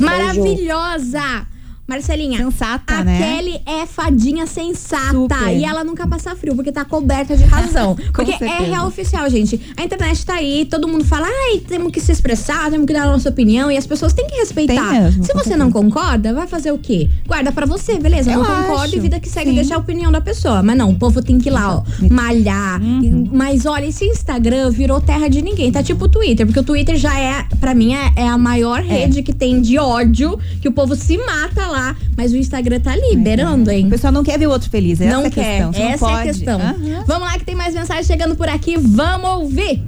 Beijo. 0.43 1.54
Marcelinha, 1.87 2.39
Sensata, 2.39 2.95
a 2.95 3.05
né? 3.05 3.19
Kelly 3.19 3.61
é 3.67 3.85
fadinha 3.85 4.47
sensata 4.47 5.13
Super. 5.13 5.57
e 5.57 5.65
ela 5.65 5.85
nunca 5.85 6.07
passa 6.07 6.35
frio 6.35 6.55
porque 6.55 6.73
tá 6.73 6.85
coberta 6.85 7.37
de 7.37 7.45
razão. 7.45 7.95
porque 8.13 8.33
é 8.33 8.39
certeza. 8.39 8.63
real 8.63 8.87
oficial, 8.87 9.29
gente. 9.29 9.61
A 9.77 9.85
internet 9.85 10.25
tá 10.25 10.35
aí, 10.35 10.65
todo 10.65 10.89
mundo 10.89 11.05
fala, 11.05 11.27
ai, 11.27 11.59
temos 11.59 11.93
que 11.93 12.01
se 12.01 12.11
expressar, 12.11 12.71
temos 12.71 12.87
que 12.87 12.93
dar 12.95 13.03
a 13.03 13.11
nossa 13.11 13.29
opinião 13.29 13.71
e 13.71 13.77
as 13.77 13.87
pessoas 13.87 14.15
têm 14.15 14.27
que 14.27 14.37
respeitar. 14.37 14.93
Mesmo, 14.93 15.25
se 15.25 15.35
você 15.35 15.57
não 15.57 15.71
concorda, 15.71 16.33
vai 16.33 16.47
fazer 16.47 16.73
o 16.73 16.79
quê? 16.79 17.11
Guarda 17.27 17.53
pra 17.53 17.67
você, 17.67 17.99
beleza? 17.99 18.33
Eu 18.33 18.43
não 18.43 18.47
concordo 18.47 18.97
e 18.97 19.01
vida 19.01 19.21
que 19.21 19.29
segue 19.29 19.51
sim. 19.51 19.57
deixar 19.57 19.75
a 19.75 19.79
opinião 19.79 20.11
da 20.11 20.23
pessoa. 20.23 20.63
Mas 20.63 20.79
não, 20.79 20.91
o 20.91 20.95
povo 20.95 21.23
tem 21.23 21.39
que 21.39 21.51
ir 21.51 21.53
lá, 21.53 21.77
ó, 21.77 21.83
malhar. 22.11 22.81
Uhum. 22.81 23.29
Mas 23.31 23.67
olha, 23.67 23.85
esse 23.85 24.07
Instagram 24.07 24.71
virou 24.71 25.03
terra 25.03 25.29
de 25.29 25.43
ninguém. 25.43 25.71
Tá 25.71 25.83
tipo 25.83 26.07
o 26.07 26.09
Twitter, 26.09 26.47
porque 26.47 26.61
o 26.61 26.65
Twitter 26.65 26.97
já 26.97 27.19
é, 27.19 27.45
pra 27.61 27.75
mim, 27.75 27.95
é, 27.95 28.13
é 28.17 28.29
a 28.29 28.39
maior 28.39 28.81
rede 28.81 29.23
que 29.23 29.35
tem 29.35 29.61
de 29.61 29.79
ódio, 29.79 30.39
que 30.63 30.69
o 30.69 30.73
povo 30.73 30.97
se 30.97 31.19
mata 31.19 31.67
lá. 31.67 31.74
Mas 32.17 32.33
o 32.33 32.37
Instagram 32.37 32.81
tá 32.81 32.95
liberando, 32.97 33.71
hein? 33.71 33.87
O 33.87 33.91
pessoal 33.91 34.13
não 34.13 34.23
quer 34.25 34.39
ver 34.39 34.47
o 34.47 34.51
outro 34.51 34.71
feliz. 34.71 35.01
Essa 35.01 35.13
não 35.17 35.23
é 35.25 35.27
a 35.27 35.31
quer. 35.31 35.45
questão. 35.45 35.73
Você 35.73 35.79
não 35.79 35.91
Essa 35.91 36.11
é 36.11 36.15
a 36.15 36.23
questão. 36.23 36.61
Aham. 36.61 37.05
Vamos 37.07 37.29
lá 37.29 37.39
que 37.39 37.45
tem 37.45 37.55
mais 37.55 37.75
mensagem 37.75 38.05
chegando 38.05 38.37
por 38.37 38.49
aqui. 38.49 38.77
Vamos 38.79 39.31
ouvir. 39.31 39.83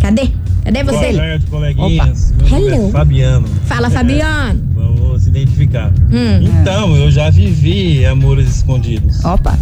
Cadê? 0.00 0.30
Cadê 0.64 0.84
Boa 0.84 0.98
você? 0.98 1.12
tarde, 1.14 1.46
coleguinhas. 1.46 2.32
Meu 2.32 2.48
nome 2.48 2.66
Hello. 2.66 2.88
é 2.88 2.92
Fabiano. 2.92 3.48
Fala, 3.66 3.90
Fabiano. 3.90 4.68
Vamos 4.74 5.22
se 5.22 5.28
identificar. 5.30 5.90
Hum. 6.12 6.42
Então, 6.60 6.96
eu 6.96 7.10
já 7.10 7.30
vivi 7.30 8.04
amores 8.06 8.56
escondidos. 8.56 9.24
Opa. 9.24 9.58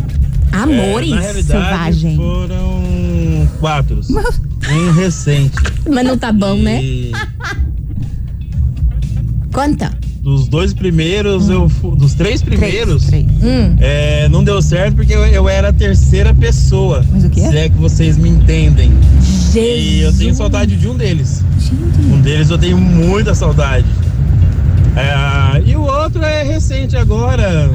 Amores. 0.52 1.10
É, 1.12 1.14
na 1.14 1.20
realidade, 1.20 1.44
selvagem. 1.46 2.16
foram 2.16 3.48
quatro. 3.60 4.00
Um 4.70 4.92
recente. 4.92 5.56
Mas 5.88 6.04
não 6.04 6.18
tá 6.18 6.32
bom, 6.32 6.54
né? 6.56 6.82
E 6.82 7.12
Conta. 9.52 9.90
Dos 10.28 10.46
dois 10.46 10.74
primeiros, 10.74 11.48
eu 11.48 11.70
fu- 11.70 11.96
dos 11.96 12.12
três 12.12 12.42
primeiros, 12.42 13.06
Três, 13.06 13.24
três. 13.24 13.42
Hum. 13.42 13.76
é, 13.80 14.28
não 14.28 14.44
deu 14.44 14.60
certo 14.60 14.96
porque 14.96 15.14
eu, 15.14 15.24
eu 15.24 15.48
era 15.48 15.70
a 15.70 15.72
terceira 15.72 16.34
pessoa. 16.34 17.02
Mas 17.10 17.24
o 17.24 17.30
quê? 17.30 17.40
Se 17.40 17.56
é 17.56 17.68
que 17.70 17.78
vocês 17.78 18.18
me 18.18 18.28
entendem. 18.28 18.92
E 19.54 20.00
eu 20.00 20.10
tenho 20.10 20.18
Jesus. 20.20 20.36
saudade 20.36 20.76
de 20.76 20.86
um 20.86 20.94
deles. 20.94 21.42
Um 22.12 22.20
deles 22.20 22.50
eu 22.50 22.58
tenho 22.58 22.76
muita 22.76 23.34
saudade. 23.34 23.86
É, 24.96 25.62
e 25.64 25.74
o 25.76 25.80
outro 25.82 26.22
é 26.22 26.42
recente 26.42 26.94
agora. 26.94 27.70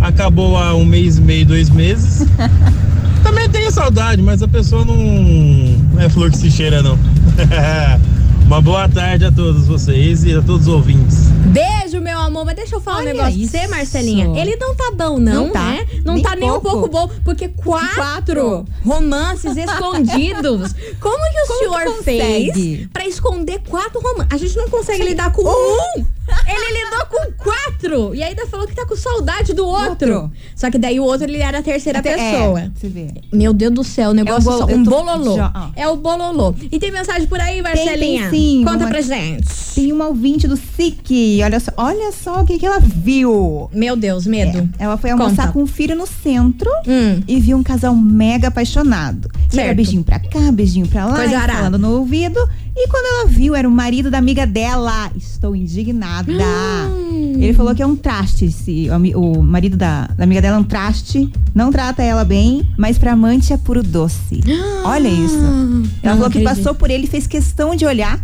Acabou 0.00 0.56
há 0.56 0.74
um 0.74 0.86
mês 0.86 1.18
e 1.18 1.20
meio, 1.20 1.44
dois 1.44 1.68
meses. 1.68 2.26
Também 3.22 3.50
tenho 3.50 3.70
saudade, 3.70 4.22
mas 4.22 4.42
a 4.42 4.48
pessoa 4.48 4.82
não, 4.84 4.96
não 4.96 6.00
é 6.00 6.08
flor 6.08 6.30
que 6.30 6.38
se 6.38 6.50
cheira, 6.50 6.82
não. 6.82 6.98
Uma 8.46 8.60
boa 8.60 8.88
tarde 8.88 9.24
a 9.24 9.32
todos 9.32 9.66
vocês 9.66 10.24
e 10.24 10.32
a 10.34 10.42
todos 10.42 10.66
os 10.66 10.72
ouvintes. 10.72 11.21
Beijo, 11.52 12.00
meu 12.00 12.18
amor. 12.18 12.44
Mas 12.44 12.56
deixa 12.56 12.76
eu 12.76 12.80
falar 12.80 12.98
um 12.98 13.00
Olha 13.00 13.12
negócio 13.12 13.38
pra 13.38 13.46
você, 13.48 13.58
isso. 13.58 13.70
Marcelinha. 13.70 14.40
Ele 14.40 14.56
não 14.56 14.74
tá 14.74 14.90
bom, 14.96 15.18
não, 15.18 15.46
Não 15.46 15.50
tá. 15.50 15.60
né? 15.64 15.86
Não 16.04 16.14
Nem 16.14 16.22
tá 16.22 16.34
nem 16.34 16.50
um 16.50 16.60
pouco. 16.60 16.88
pouco 16.88 16.88
bom. 16.88 17.10
Porque 17.24 17.48
quatro, 17.48 17.94
Quatro. 17.94 18.64
romances 18.84 19.56
escondidos. 19.58 20.72
Como 21.00 21.18
que 21.30 21.40
o 21.42 21.46
Como 21.46 21.58
senhor 21.84 22.02
fez 22.02 22.88
pra 22.92 23.06
esconder 23.06 23.60
quatro 23.68 24.00
romances? 24.00 24.32
A 24.32 24.36
gente 24.36 24.56
não 24.56 24.68
consegue 24.68 25.02
lidar 25.04 25.32
com 25.32 25.42
um. 25.42 26.04
Ele 26.46 26.84
lidou 26.84 27.06
com 27.06 27.32
quatro. 27.44 28.14
E 28.14 28.22
ainda 28.22 28.46
falou 28.46 28.66
que 28.66 28.74
tá 28.74 28.86
com 28.86 28.96
saudade 28.96 29.52
do 29.54 29.66
outro. 29.66 30.12
Outro. 30.14 30.32
Só 30.54 30.70
que 30.70 30.78
daí 30.78 30.98
o 31.00 31.04
outro, 31.04 31.26
ele 31.26 31.38
era 31.38 31.58
a 31.58 31.62
terceira 31.62 31.98
Até- 31.98 32.14
pessoa. 32.16 32.60
É, 32.60 32.70
você 32.74 32.88
vê. 32.88 33.08
Meu 33.32 33.52
Deus 33.52 33.72
do 33.72 33.84
céu, 33.84 34.10
o 34.10 34.14
negócio 34.14 34.50
É 34.50 34.54
um 34.54 34.56
é 34.56 34.66
bolo- 34.66 34.74
um 34.76 34.84
bololô. 34.84 35.36
já. 35.36 35.70
É 35.76 35.88
o 35.88 35.96
bololô. 35.96 36.54
E 36.70 36.78
tem 36.78 36.90
mensagem 36.90 37.26
por 37.26 37.40
aí, 37.40 37.60
Marcelinha? 37.62 38.30
tem 38.30 38.40
sim, 38.40 38.58
Conta 38.64 38.78
vamos 38.78 38.88
pra 38.90 39.00
gente. 39.00 39.48
Tem 39.74 39.92
uma 39.92 40.06
ouvinte 40.08 40.46
do 40.46 40.56
SIC. 40.56 41.40
Olha 41.42 41.58
só, 41.60 41.72
olha 41.76 42.12
só 42.12 42.42
o 42.42 42.44
que, 42.46 42.58
que 42.58 42.66
ela 42.66 42.78
viu. 42.80 43.68
Meu 43.72 43.96
Deus, 43.96 44.26
medo. 44.26 44.68
É, 44.78 44.84
ela 44.84 44.96
foi 44.96 45.10
almoçar 45.10 45.46
Conta. 45.46 45.52
com 45.52 45.62
o 45.62 45.66
filho 45.66 45.96
no 45.96 46.06
centro 46.06 46.70
Hum. 46.86 47.22
e 47.26 47.40
viu 47.40 47.56
um 47.56 47.62
casal 47.62 47.94
mega 47.94 48.48
apaixonado. 48.48 49.28
E 49.34 49.56
era 49.58 49.66
Certo. 49.66 49.76
beijinho 49.76 50.04
pra 50.04 50.18
cá, 50.18 50.50
beijinho 50.52 50.86
pra 50.86 51.06
lá, 51.06 51.16
Coisa 51.16 51.40
falando 51.40 51.78
no 51.78 51.98
ouvido. 51.98 52.38
E 52.74 52.88
quando 52.88 53.04
ela 53.06 53.26
viu, 53.28 53.54
era 53.54 53.68
o 53.68 53.70
marido 53.70 54.10
da 54.10 54.18
amiga 54.18 54.46
dela. 54.46 55.10
Estou 55.16 55.54
indignada. 55.54 56.32
Hum. 56.32 57.34
Ele 57.36 57.52
falou 57.52 57.74
que 57.74 57.82
é 57.82 57.86
um 57.86 57.94
traste. 57.96 58.46
Esse, 58.46 58.88
o, 59.14 59.20
o 59.38 59.42
marido 59.42 59.76
da, 59.76 60.06
da 60.06 60.24
amiga 60.24 60.40
dela 60.40 60.56
é 60.56 60.60
um 60.60 60.64
traste. 60.64 61.30
Não 61.54 61.70
trata 61.70 62.02
ela 62.02 62.24
bem, 62.24 62.66
mas 62.78 62.96
pra 62.96 63.12
amante 63.12 63.52
é 63.52 63.56
puro 63.58 63.82
doce. 63.82 64.40
Olha 64.84 65.08
isso. 65.08 65.36
Ela 65.36 65.44
Não 65.44 65.84
falou 66.02 66.30
que 66.30 66.38
acredito. 66.38 66.44
passou 66.56 66.74
por 66.74 66.90
ele, 66.90 67.06
fez 67.06 67.26
questão 67.26 67.76
de 67.76 67.84
olhar. 67.84 68.18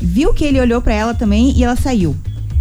Viu 0.00 0.32
que 0.34 0.44
ele 0.44 0.60
olhou 0.60 0.80
pra 0.80 0.94
ela 0.94 1.14
também 1.14 1.52
e 1.56 1.64
ela 1.64 1.74
saiu. 1.74 2.14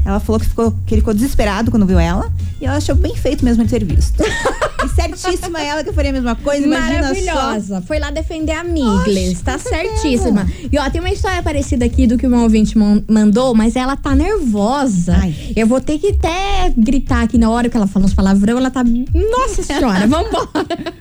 Ela 0.08 0.22
falou 0.22 0.40
que, 0.40 0.46
ficou, 0.48 0.72
que 0.86 0.94
ele 0.94 1.02
ficou 1.02 1.14
desesperado 1.14 1.70
quando 1.70 1.86
viu 1.86 2.00
ela. 2.00 2.32
E 2.62 2.66
ela 2.66 2.78
achou 2.78 2.96
bem 2.96 3.14
feito 3.14 3.44
mesmo 3.44 3.62
ele 3.64 3.70
ter 3.70 3.84
visto. 3.84 4.24
e 4.24 4.88
certíssima 4.96 5.62
ela 5.62 5.84
que 5.84 5.92
faria 5.92 6.12
a 6.12 6.14
mesma 6.14 6.34
coisa. 6.34 6.66
Imagina 6.66 7.14
só. 7.14 7.34
Maravilhosa. 7.36 7.82
Foi 7.86 8.00
lá 8.00 8.10
defender 8.10 8.54
a 8.54 8.64
Miglis. 8.64 9.42
Tá 9.42 9.54
com 9.60 9.70
certeza. 9.70 10.02
certíssima. 10.02 10.48
E 10.72 10.78
ó, 10.80 10.90
tem 10.90 11.02
uma 11.02 11.10
história 11.10 11.44
parecida 11.44 11.84
aqui 11.84 12.08
do 12.08 12.18
que 12.18 12.26
uma 12.26 12.42
ouvinte 12.42 12.78
man- 12.78 13.04
mandou, 13.06 13.54
mas 13.54 13.76
ela 13.76 13.98
tá 13.98 14.16
nervosa. 14.16 15.18
Ai. 15.20 15.36
Eu 15.58 15.68
vou 15.68 15.82
ter 15.82 16.00
que 16.00 16.08
até 16.12 16.74
gritar 16.78 17.24
aqui 17.24 17.38
na 17.38 17.50
hora 17.50 17.68
que 17.68 17.76
ela 17.76 17.86
fala 17.86 18.06
uns 18.06 18.14
palavrão. 18.14 18.58
Ela 18.58 18.72
tá. 18.72 18.84
Nossa 18.84 19.62
senhora, 19.62 20.08
vambora. 20.08 20.48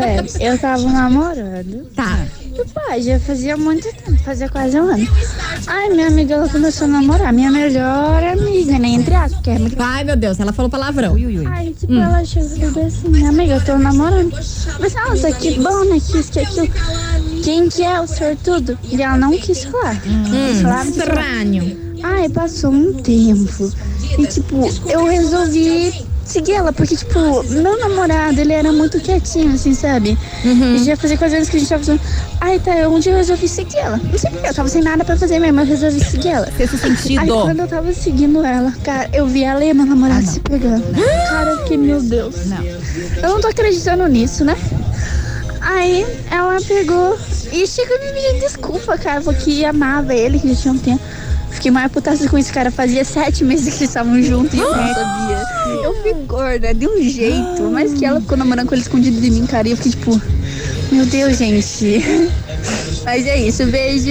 É, 0.01 0.51
eu 0.53 0.59
tava 0.59 0.83
namorando. 0.83 1.87
Tá. 1.95 2.27
Pai, 2.75 3.03
já 3.03 3.21
fazia 3.21 3.55
muito 3.57 3.87
tempo, 3.93 4.17
fazia 4.25 4.49
quase 4.49 4.81
um 4.81 4.85
ano. 4.85 5.07
Ai, 5.67 5.91
minha 5.91 6.07
amiga, 6.09 6.35
ela 6.35 6.49
começou 6.49 6.87
a 6.87 6.89
namorar. 6.89 7.31
Minha 7.33 7.51
melhor 7.51 8.23
amiga, 8.25 8.79
né? 8.79 8.96
Entre 8.97 9.15
aspas, 9.15 9.33
porque 9.35 9.51
é 9.51 9.59
muito... 9.59 9.77
Ai, 9.81 10.05
meu 10.05 10.17
Deus, 10.17 10.41
ela 10.41 10.53
falou 10.53 10.71
palavrão. 10.71 11.13
Ui, 11.15 11.27
ui, 11.27 11.39
ui. 11.39 11.47
Ai, 11.47 11.75
tipo, 11.79 11.93
ela 11.95 12.25
chegou 12.25 12.83
e 12.83 12.87
assim, 12.87 13.09
minha 13.09 13.29
amiga, 13.29 13.55
eu 13.55 13.65
tô 13.65 13.79
namorando. 13.79 14.33
Mas, 14.33 14.95
nossa, 14.95 15.33
que 15.33 15.59
bom, 15.61 15.85
né? 15.85 16.01
Que 16.01 16.19
isso, 16.19 16.33
que 16.33 16.41
aquilo. 16.41 16.69
Quem 17.43 17.69
que 17.69 17.83
é 17.83 18.01
o 18.01 18.07
sortudo? 18.07 18.79
E 18.85 19.01
ela 19.03 19.17
não 19.17 19.37
quis 19.39 19.65
falar. 19.65 20.01
Quis 20.01 20.63
falar. 20.63 20.87
Estranho. 20.87 21.87
Ai, 22.03 22.29
passou 22.29 22.71
um 22.71 22.93
tempo. 22.95 23.73
E, 24.19 24.27
tipo, 24.27 24.69
eu 24.89 25.05
resolvi 25.07 25.93
seguir 26.27 26.53
ela, 26.53 26.73
porque, 26.73 26.97
tipo, 26.97 27.43
meu 27.45 27.79
namorado, 27.79 28.41
ele 28.41 28.53
era 28.53 28.73
muito 28.73 29.01
quietinho, 29.01 29.55
assim, 29.55 29.75
sabe? 29.75 30.19
E 30.45 30.85
já 30.85 30.97
fazia 30.97 31.17
quase 31.17 31.37
anos 31.37 31.49
que 31.49 31.57
a 31.57 31.61
gente 31.61 31.69
tava 31.69 31.83
fazendo. 31.85 32.01
Ai, 32.41 32.59
tá, 32.59 32.77
eu- 32.77 32.93
um 32.93 32.99
dia 32.99 33.13
eu 33.13 33.17
resolvi 33.17 33.49
seguir 33.49 33.77
ela. 33.79 33.97
Não 33.97 34.19
sei 34.19 34.31
porquê, 34.31 34.49
eu 34.49 34.55
tava 34.55 34.69
sem 34.69 34.83
nada 34.83 35.05
pra 35.05 35.17
fazer 35.17 35.39
mesmo, 35.39 35.61
eu 35.61 35.67
resolvi 35.67 36.05
seguir 36.05 36.29
ela. 36.29 36.49
Aí 36.59 36.67
sentido. 36.69 37.27
quando 37.43 37.61
eu 37.61 37.69
tava 37.69 37.93
seguindo 37.93 38.45
ela, 38.45 38.73
cara, 38.85 39.09
eu 39.13 39.27
vi 39.27 39.45
ela 39.45 39.65
e 39.65 39.73
meu 39.73 39.87
namorado 39.87 40.27
se 40.27 40.41
pegando. 40.41 40.85
Cara, 41.31 41.51
eu 41.51 41.59
fiquei, 41.61 41.77
meu 41.77 42.01
Deus. 42.03 42.47
Não. 42.47 42.65
Eu 42.65 43.29
não 43.31 43.41
tô 43.41 43.49
acreditando 43.49 44.07
nisso, 44.09 44.45
né? 44.45 44.57
Aí 45.61 46.07
ela 46.31 46.57
pegou 46.61 47.19
e 47.53 47.67
chegou 47.67 47.99
me 47.99 48.13
pedindo 48.13 48.41
desculpa, 48.41 48.97
cara, 48.97 49.21
porque 49.21 49.65
amava 49.65 50.15
ele, 50.15 50.39
que 50.39 50.49
já 50.49 50.55
tinha 50.55 50.75
um 50.75 50.79
tempo. 50.79 51.01
Fiquei 51.67 51.73
fiquei 51.73 51.83
mais 51.83 51.91
putaça 51.93 52.29
com 52.29 52.39
esse 52.39 52.53
cara. 52.53 52.71
Fazia 52.71 53.05
sete 53.05 53.43
meses 53.43 53.65
que 53.75 53.81
eles 53.81 53.91
estavam 53.91 54.23
juntos 54.23 54.55
e 54.55 54.59
eu 54.59 54.71
não 54.71 54.95
sabia. 54.95 55.43
Eu 55.83 55.95
fiquei 55.97 56.15
gorda, 56.25 56.73
de 56.73 56.87
um 56.87 57.03
jeito. 57.03 57.63
Mas 57.73 57.93
que 57.93 58.05
ela 58.05 58.21
ficou 58.21 58.37
namorando 58.37 58.69
com 58.69 58.75
ele 58.75 58.83
escondido 58.83 59.21
de 59.21 59.31
mim, 59.31 59.45
cara. 59.47 59.67
E 59.67 59.73
eu 59.73 59.77
fiquei 59.77 59.91
tipo, 59.93 60.21
meu 60.93 61.05
Deus, 61.07 61.37
gente. 61.37 62.05
Mas 63.05 63.27
é 63.27 63.37
isso, 63.41 63.67
beijo. 63.67 64.11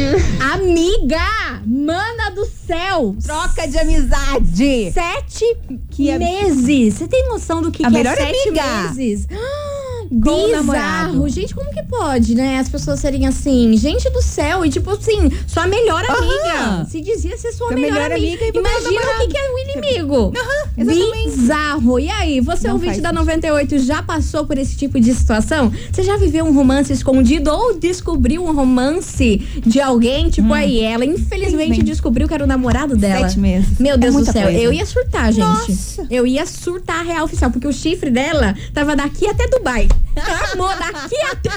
Amiga! 0.54 1.62
Mana 1.66 2.30
do 2.32 2.46
céu! 2.68 3.16
Troca 3.24 3.66
de 3.68 3.78
amizade. 3.78 4.92
Sete 4.94 5.46
Que 5.92 6.12
ab- 6.12 6.20
meses! 6.24 6.96
Você 6.96 7.08
tem 7.08 7.28
noção 7.30 7.62
do 7.62 7.72
que, 7.72 7.86
A 7.86 7.90
que 7.90 7.96
é 7.96 7.98
melhor 7.98 8.16
sete 8.18 8.50
amiga. 8.50 8.64
meses? 8.94 9.28
Ah, 9.32 9.75
Com 10.24 10.62
Bizarro! 10.62 11.28
Gente, 11.30 11.54
como 11.54 11.70
que 11.72 11.84
pode, 11.84 12.36
né? 12.36 12.60
As 12.60 12.70
pessoas 12.70 13.00
serem 13.00 13.28
assim, 13.28 13.76
gente 13.78 14.10
do 14.10 14.22
céu, 14.22 14.66
e 14.66 14.70
tipo 14.70 14.90
assim, 14.90 15.30
sua 15.48 15.68
melhor 15.68 16.04
Aham. 16.06 16.18
amiga. 16.18 16.86
Se 16.90 17.02
dizia 17.02 17.36
ser 17.38 17.52
sua 17.52 17.72
melhor, 17.72 17.94
melhor 17.94 18.12
amiga. 18.12 18.44
amiga 18.46 18.62
meu 18.62 18.62
Imagina 18.62 19.02
o 19.02 19.20
que, 19.20 19.28
que 19.28 19.38
é 19.38 19.52
o 19.52 19.60
inimigo. 19.60 20.34
exatamente. 20.78 21.26
Bizarro. 21.36 22.00
E 22.00 22.10
aí, 22.10 22.40
você 22.40 22.68
Não 22.68 22.76
ouvinte 22.76 23.02
da 23.02 23.10
isso. 23.10 23.20
98 23.20 23.80
já 23.80 24.02
passou 24.04 24.46
por 24.46 24.58
esse 24.58 24.76
tipo 24.76 25.00
de 25.00 25.14
situação? 25.14 25.72
Você 25.92 26.04
já 26.04 26.18
viveu 26.18 26.46
um 26.46 26.54
romance 26.54 26.94
escondido 26.94 27.52
ou 27.52 27.78
descobriu 27.78 28.44
um 28.46 28.54
romance 28.54 29.38
de 29.66 29.82
alguém? 29.82 30.30
Tipo 30.30 30.54
aí, 30.54 30.80
ela 30.82 31.04
infelizmente 31.06 31.26
Infelizmente. 31.56 31.84
descobriu 31.84 32.28
que 32.28 32.34
era 32.34 32.44
o 32.44 32.48
namorado 32.48 32.96
dela. 32.96 33.28
Sete 33.28 33.40
meses. 33.40 33.78
Meu 33.80 33.96
É 33.96 33.98
Deus 33.98 34.14
do 34.14 34.18
muita 34.18 34.32
céu, 34.32 34.44
coisa. 34.44 34.60
eu 34.60 34.72
ia 34.74 34.86
surtar, 34.86 35.32
gente. 35.34 35.40
Nossa. 35.46 36.08
Eu 36.10 36.26
ia 36.28 36.46
surtar 36.46 37.00
a 37.00 37.04
real 37.04 37.26
oficial, 37.26 37.52
porque 37.52 37.68
o 37.68 37.74
chifre 37.74 38.10
dela 38.10 38.56
tava 38.74 38.96
daqui 38.96 39.28
até 39.28 39.48
Dubai. 39.48 39.88
Amor, 40.54 40.76
daqui 40.78 41.16
até. 41.32 41.50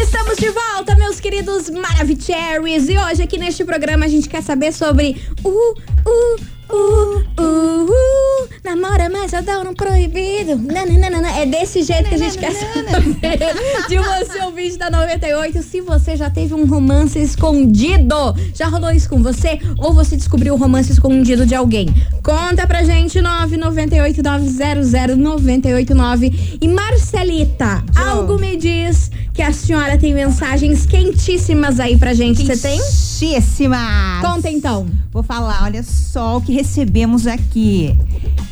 Estamos 0.00 0.36
de 0.38 0.50
volta, 0.50 0.94
meus 0.96 1.20
queridos 1.20 1.68
Maravicheries. 1.68 2.88
E 2.88 2.96
hoje 2.98 3.22
aqui 3.22 3.38
neste 3.38 3.64
programa 3.64 4.06
a 4.06 4.08
gente 4.08 4.28
quer 4.28 4.42
saber 4.42 4.72
sobre 4.72 5.20
o, 5.44 5.74
o, 6.06 6.36
o, 6.72 7.22
o, 7.38 7.86
o, 7.86 8.48
namora, 8.64 9.08
mas 9.10 9.34
adora 9.34 9.68
um 9.68 9.74
proibido. 9.74 10.56
Nananana. 10.56 11.30
É 11.38 11.46
desse 11.46 11.82
jeito 11.82 12.08
que 12.08 12.14
a 12.14 12.18
gente 12.18 12.38
quer 12.38 12.52
saber 12.52 13.38
de 13.88 13.98
você, 13.98 14.42
ouvinte 14.44 14.78
da 14.78 14.90
98, 14.90 15.62
se 15.62 15.80
você 15.80 16.16
já 16.16 16.30
teve 16.30 16.54
um 16.54 16.66
romance 16.66 17.18
escondido. 17.18 18.34
Já 18.54 18.68
rolou 18.68 18.90
isso 18.90 19.08
com 19.08 19.22
você? 19.22 19.58
Ou 19.78 19.92
você 19.92 20.16
descobriu 20.16 20.54
o 20.54 20.56
romance 20.56 20.92
escondido 20.92 21.44
de 21.44 21.54
alguém? 21.54 21.88
Conta 22.22 22.66
pra 22.66 22.82
gente, 22.82 23.20
998 23.20 24.22
900 24.22 25.16
989. 25.18 26.58
E 26.60 26.68
Marcelita, 26.68 27.84
algo 27.94 28.38
me 28.38 28.56
diz 28.56 29.10
que 29.32 29.40
a 29.42 29.52
senhora 29.52 29.96
tem 29.96 30.12
mensagens 30.14 30.84
quentíssimas 30.86 31.80
aí 31.80 31.96
pra 31.96 32.12
gente. 32.12 32.44
Você 32.44 32.56
tem? 32.56 32.78
Quentíssimas. 32.78 34.20
Conta 34.20 34.50
então. 34.50 34.86
Vou 35.10 35.22
falar, 35.22 35.62
olha 35.64 35.82
só 35.82 36.36
o 36.36 36.40
que 36.40 36.52
recebemos 36.52 37.26
aqui. 37.26 37.96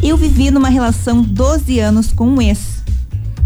Eu 0.03 0.17
vivi 0.17 0.51
numa 0.51 0.69
relação 0.69 1.23
12 1.23 1.79
anos 1.79 2.13
com 2.13 2.27
um 2.27 2.41
ex 2.41 2.83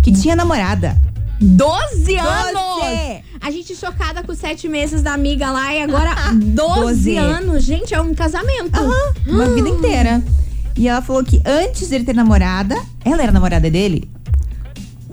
que 0.03 0.12
tinha 0.12 0.37
namorada. 0.37 0.97
12 1.41 2.17
anos! 2.17 2.62
12. 2.81 3.25
A 3.41 3.50
gente 3.50 3.75
chocada 3.75 4.23
com 4.23 4.35
sete 4.35 4.69
meses 4.69 5.03
da 5.03 5.12
amiga 5.12 5.50
lá 5.50 5.75
e 5.75 5.83
agora 5.83 6.14
12, 6.33 6.55
12. 6.81 7.17
anos. 7.17 7.64
Gente, 7.64 7.93
é 7.95 8.00
um 8.00 8.14
casamento. 8.14 8.81
Uma 9.26 9.47
vida 9.50 9.69
inteira. 9.69 10.23
E 10.76 10.88
ela 10.88 11.03
falou 11.03 11.23
que 11.25 11.43
antes 11.45 11.88
dele 11.88 12.05
ter 12.05 12.14
namorada, 12.14 12.76
ela 13.05 13.23
era 13.23 13.33
namorada 13.33 13.71
dele. 13.71 14.09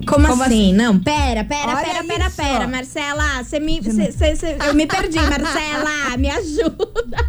Como, 0.06 0.26
Como 0.26 0.42
assim? 0.42 0.72
Não, 0.72 0.98
pera, 0.98 1.44
pera, 1.44 1.74
Olha 1.74 1.84
pera, 1.84 2.04
pera, 2.04 2.26
isso. 2.26 2.36
pera, 2.36 2.66
Marcela. 2.68 3.42
Você 3.44 3.60
me. 3.60 3.82
cê- 3.82 4.12
cê- 4.12 4.36
cê- 4.36 4.56
eu 4.66 4.74
me 4.74 4.86
perdi, 4.86 5.18
Marcela. 5.18 6.16
Me 6.18 6.28
ajuda. 6.30 7.24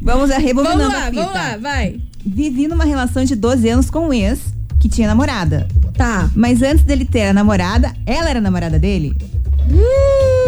Vamos 0.00 0.30
a 0.30 0.38
rebobinando 0.38 0.78
Vamos 0.84 0.94
a 0.94 0.98
lá, 0.98 1.04
fita. 1.10 1.20
vamos 1.22 1.34
lá, 1.34 1.56
vai. 1.58 2.00
Vivi 2.24 2.68
numa 2.68 2.84
relação 2.84 3.24
de 3.24 3.34
12 3.34 3.68
anos 3.68 3.90
com 3.90 4.08
um 4.08 4.12
ex 4.12 4.40
que 4.80 4.88
tinha 4.88 5.08
namorada. 5.08 5.66
Tá. 5.96 6.30
Mas 6.36 6.62
antes 6.62 6.84
dele 6.84 7.04
ter 7.04 7.28
a 7.28 7.32
namorada, 7.32 7.92
ela 8.06 8.30
era 8.30 8.40
namorada 8.40 8.78
dele. 8.78 9.16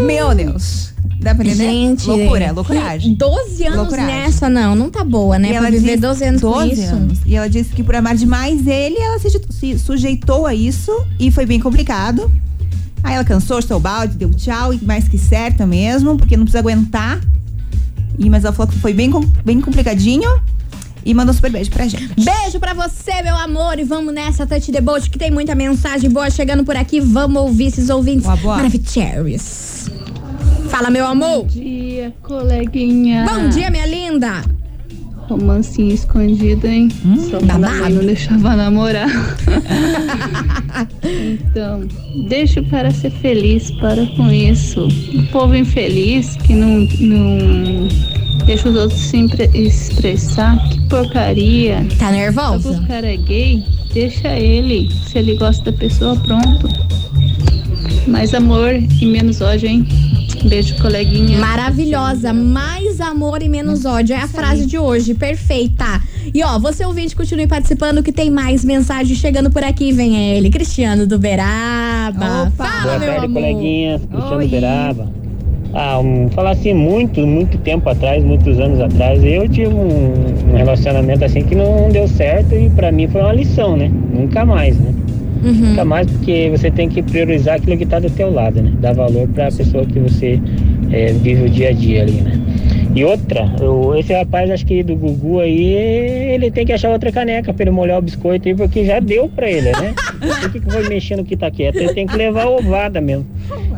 Meu 0.03 0.35
Deus. 0.35 0.94
Dá 1.21 1.35
pra 1.35 1.45
entender? 1.45 1.65
Gente. 1.65 2.07
Loucura, 2.09 2.51
loucuragem. 2.53 3.15
12 3.15 3.65
anos 3.67 3.77
Loucuragem. 3.79 4.07
nessa, 4.15 4.49
não. 4.49 4.75
Não 4.75 4.89
tá 4.91 5.05
boa, 5.05 5.39
né? 5.39 5.51
E 5.55 5.59
Pra 5.59 5.71
viver 5.71 5.99
12 5.99 6.25
anos 6.25 6.41
com 6.41 6.51
12 6.51 6.73
isso. 6.81 6.95
anos. 6.95 7.19
E 7.27 7.37
ela 7.37 7.49
disse 7.49 7.71
que 7.75 7.83
por 7.83 7.95
amar 7.95 8.17
demais 8.17 8.67
ele, 8.67 8.97
ela 8.99 9.19
se, 9.19 9.29
se 9.51 9.79
sujeitou 9.79 10.47
a 10.47 10.55
isso 10.55 10.91
e 11.19 11.31
foi 11.31 11.45
bem 11.45 11.61
complicado. 11.61 12.31
Aí 13.03 13.15
ela 13.15 13.25
cansou, 13.25 13.59
o 13.71 13.79
balde, 13.81 14.17
deu 14.17 14.31
tchau, 14.35 14.73
e 14.75 14.85
mais 14.85 15.09
que 15.09 15.17
certa 15.19 15.67
mesmo, 15.67 16.17
porque 16.17 16.37
não 16.37 16.45
precisa 16.45 16.59
aguentar. 16.61 17.21
E, 18.19 18.29
mas 18.29 18.45
ela 18.45 18.53
falou 18.53 18.71
que 18.73 18.79
foi 18.79 18.93
bem, 18.93 19.11
com- 19.11 19.25
bem 19.45 19.61
complicadinho 19.61 20.29
e 21.05 21.15
mandou 21.15 21.33
um 21.33 21.35
super 21.35 21.51
beijo 21.51 21.71
pra 21.71 21.87
gente. 21.87 22.13
Beijo 22.23 22.59
pra 22.61 22.75
você, 22.75 23.23
meu 23.23 23.35
amor. 23.37 23.79
E 23.79 23.85
vamos 23.85 24.13
nessa, 24.13 24.47
Touch 24.47 24.71
the 24.71 24.81
Boat, 24.83 25.09
que 25.09 25.19
tem 25.19 25.31
muita 25.31 25.55
mensagem 25.55 26.11
boa 26.11 26.29
chegando 26.31 26.63
por 26.65 26.77
aqui. 26.77 27.01
Vamos 27.01 27.41
ouvir 27.41 27.67
esses 27.69 27.89
ouvintes 27.89 28.25
Boa, 28.25 28.37
boa. 28.37 28.57
maravilhosos. 28.57 29.80
Fala, 30.71 30.89
meu 30.89 31.05
amor. 31.05 31.43
Bom 31.43 31.47
dia, 31.49 32.15
coleguinha. 32.23 33.27
Bom 33.29 33.49
dia, 33.49 33.69
minha 33.71 33.87
linda. 33.87 34.41
Romancinho 35.29 35.93
escondido, 35.93 36.65
hein? 36.67 36.89
Só 37.29 37.41
babado. 37.41 37.81
mãe 37.81 37.93
não 37.93 38.05
deixava 38.05 38.55
namorar. 38.55 39.09
então, 41.03 41.83
deixa 42.29 42.61
o 42.61 42.67
cara 42.67 42.93
ser 42.93 43.11
feliz, 43.11 43.71
para 43.73 44.07
com 44.17 44.31
isso. 44.31 44.87
O 44.87 45.27
povo 45.33 45.57
infeliz 45.57 46.37
que 46.37 46.55
não, 46.55 46.87
não 47.01 47.89
deixa 48.47 48.69
os 48.69 48.77
outros 48.77 49.01
se 49.01 49.19
expressar, 49.55 50.57
que 50.69 50.81
porcaria. 50.89 51.85
Tá 51.99 52.07
Só 52.07 52.13
que 52.13 52.13
nervosa? 52.13 52.71
o 52.71 52.87
cara 52.87 53.13
é 53.13 53.17
gay, 53.17 53.65
deixa 53.93 54.29
ele. 54.39 54.89
Se 55.09 55.19
ele 55.19 55.35
gosta 55.35 55.71
da 55.71 55.77
pessoa, 55.77 56.15
pronto. 56.17 56.69
Mais 58.07 58.33
amor 58.35 58.73
e 58.75 59.07
menos 59.07 59.41
ódio, 59.41 59.69
hein? 59.69 59.87
Beijo, 60.44 60.74
coleguinha. 60.81 61.38
Maravilhosa. 61.38 62.33
Mais 62.33 63.00
amor 63.00 63.42
e 63.42 63.48
menos 63.48 63.85
ódio. 63.85 64.14
É 64.14 64.18
a 64.18 64.29
frase 64.29 64.66
de 64.66 64.79
hoje. 64.79 65.14
Perfeita. 65.14 66.00
E 66.35 66.42
ó, 66.42 66.59
você 66.59 66.85
ouvinte, 66.85 67.14
continue 67.14 67.46
participando 67.46 68.03
que 68.03 68.12
tem 68.12 68.31
mais 68.31 68.64
mensagem 68.64 69.14
chegando 69.14 69.50
por 69.50 69.62
aqui. 69.62 69.92
Vem 69.92 70.16
ele, 70.37 70.50
Cristiano 70.50 71.07
do 71.07 71.18
Beraba. 71.18 72.44
Opa. 72.48 72.64
Fala, 72.64 72.83
Boa 72.83 72.98
meu 72.98 73.09
tarde, 73.09 73.24
amor. 73.26 73.42
coleguinhas. 73.42 74.03
Cristiano 74.07 74.37
Oi. 74.37 74.48
Beraba. 74.48 75.20
Ah, 75.72 76.00
um, 76.00 76.29
falar 76.31 76.50
assim, 76.50 76.74
muito, 76.74 77.24
muito 77.24 77.57
tempo 77.59 77.88
atrás, 77.88 78.24
muitos 78.24 78.59
anos 78.59 78.81
atrás, 78.81 79.22
eu 79.22 79.48
tive 79.48 79.68
um, 79.68 80.50
um 80.50 80.57
relacionamento 80.57 81.24
assim 81.24 81.42
que 81.42 81.55
não 81.55 81.88
deu 81.90 82.09
certo 82.09 82.57
e 82.57 82.68
pra 82.70 82.90
mim 82.90 83.07
foi 83.07 83.20
uma 83.20 83.33
lição, 83.33 83.76
né? 83.76 83.88
Nunca 84.12 84.44
mais, 84.44 84.76
né? 84.76 84.92
Uhum. 85.42 85.53
Nunca 85.53 85.85
mais 85.85 86.07
porque 86.11 86.50
você 86.50 86.70
tem 86.70 86.88
que 86.88 87.03
priorizar 87.03 87.57
aquilo 87.57 87.76
que 87.76 87.87
tá 87.87 87.98
do 87.98 88.11
teu 88.11 88.31
lado, 88.33 88.62
né? 88.62 88.72
Dar 88.81 88.92
valor 88.94 89.26
pra 89.29 89.46
pessoa 89.50 89.85
que 89.87 89.98
você 89.98 90.38
é, 90.92 91.12
vive 91.12 91.44
o 91.46 91.48
dia 91.48 91.68
a 91.70 91.72
dia 91.72 92.03
ali, 92.03 92.20
né? 92.20 92.33
E 92.94 93.05
outra, 93.05 93.48
eu- 93.61 93.94
esse 93.96 94.12
rapaz, 94.12 94.50
acho 94.50 94.66
que 94.66 94.83
do 94.83 94.96
Gugu 94.96 95.38
aí, 95.40 95.64
ele 96.35 96.50
tem 96.50 96.66
que 96.66 96.72
achar 96.72 96.90
outra 96.90 97.12
caneca 97.12 97.55
pra 97.55 97.62
ele 97.62 97.70
molhar 97.70 97.98
o 97.98 98.03
biscoito 98.03 98.48
aí, 98.48 98.55
porque 98.55 98.85
já 98.85 98.98
deu 98.98 99.29
pra 99.29 99.48
ele, 99.48 99.70
né? 99.70 99.94
Por 100.20 100.50
que, 100.50 100.61
que 100.61 100.66
vai 100.66 100.88
mexer 100.88 101.16
no 101.16 101.24
que 101.24 101.37
tá 101.37 101.50
quieto? 101.50 101.76
Ele 101.76 101.94
tem 101.94 102.07
que 102.07 102.16
levar 102.16 102.42
a 102.44 102.50
ovada 102.50 103.00
mesmo. 103.00 103.24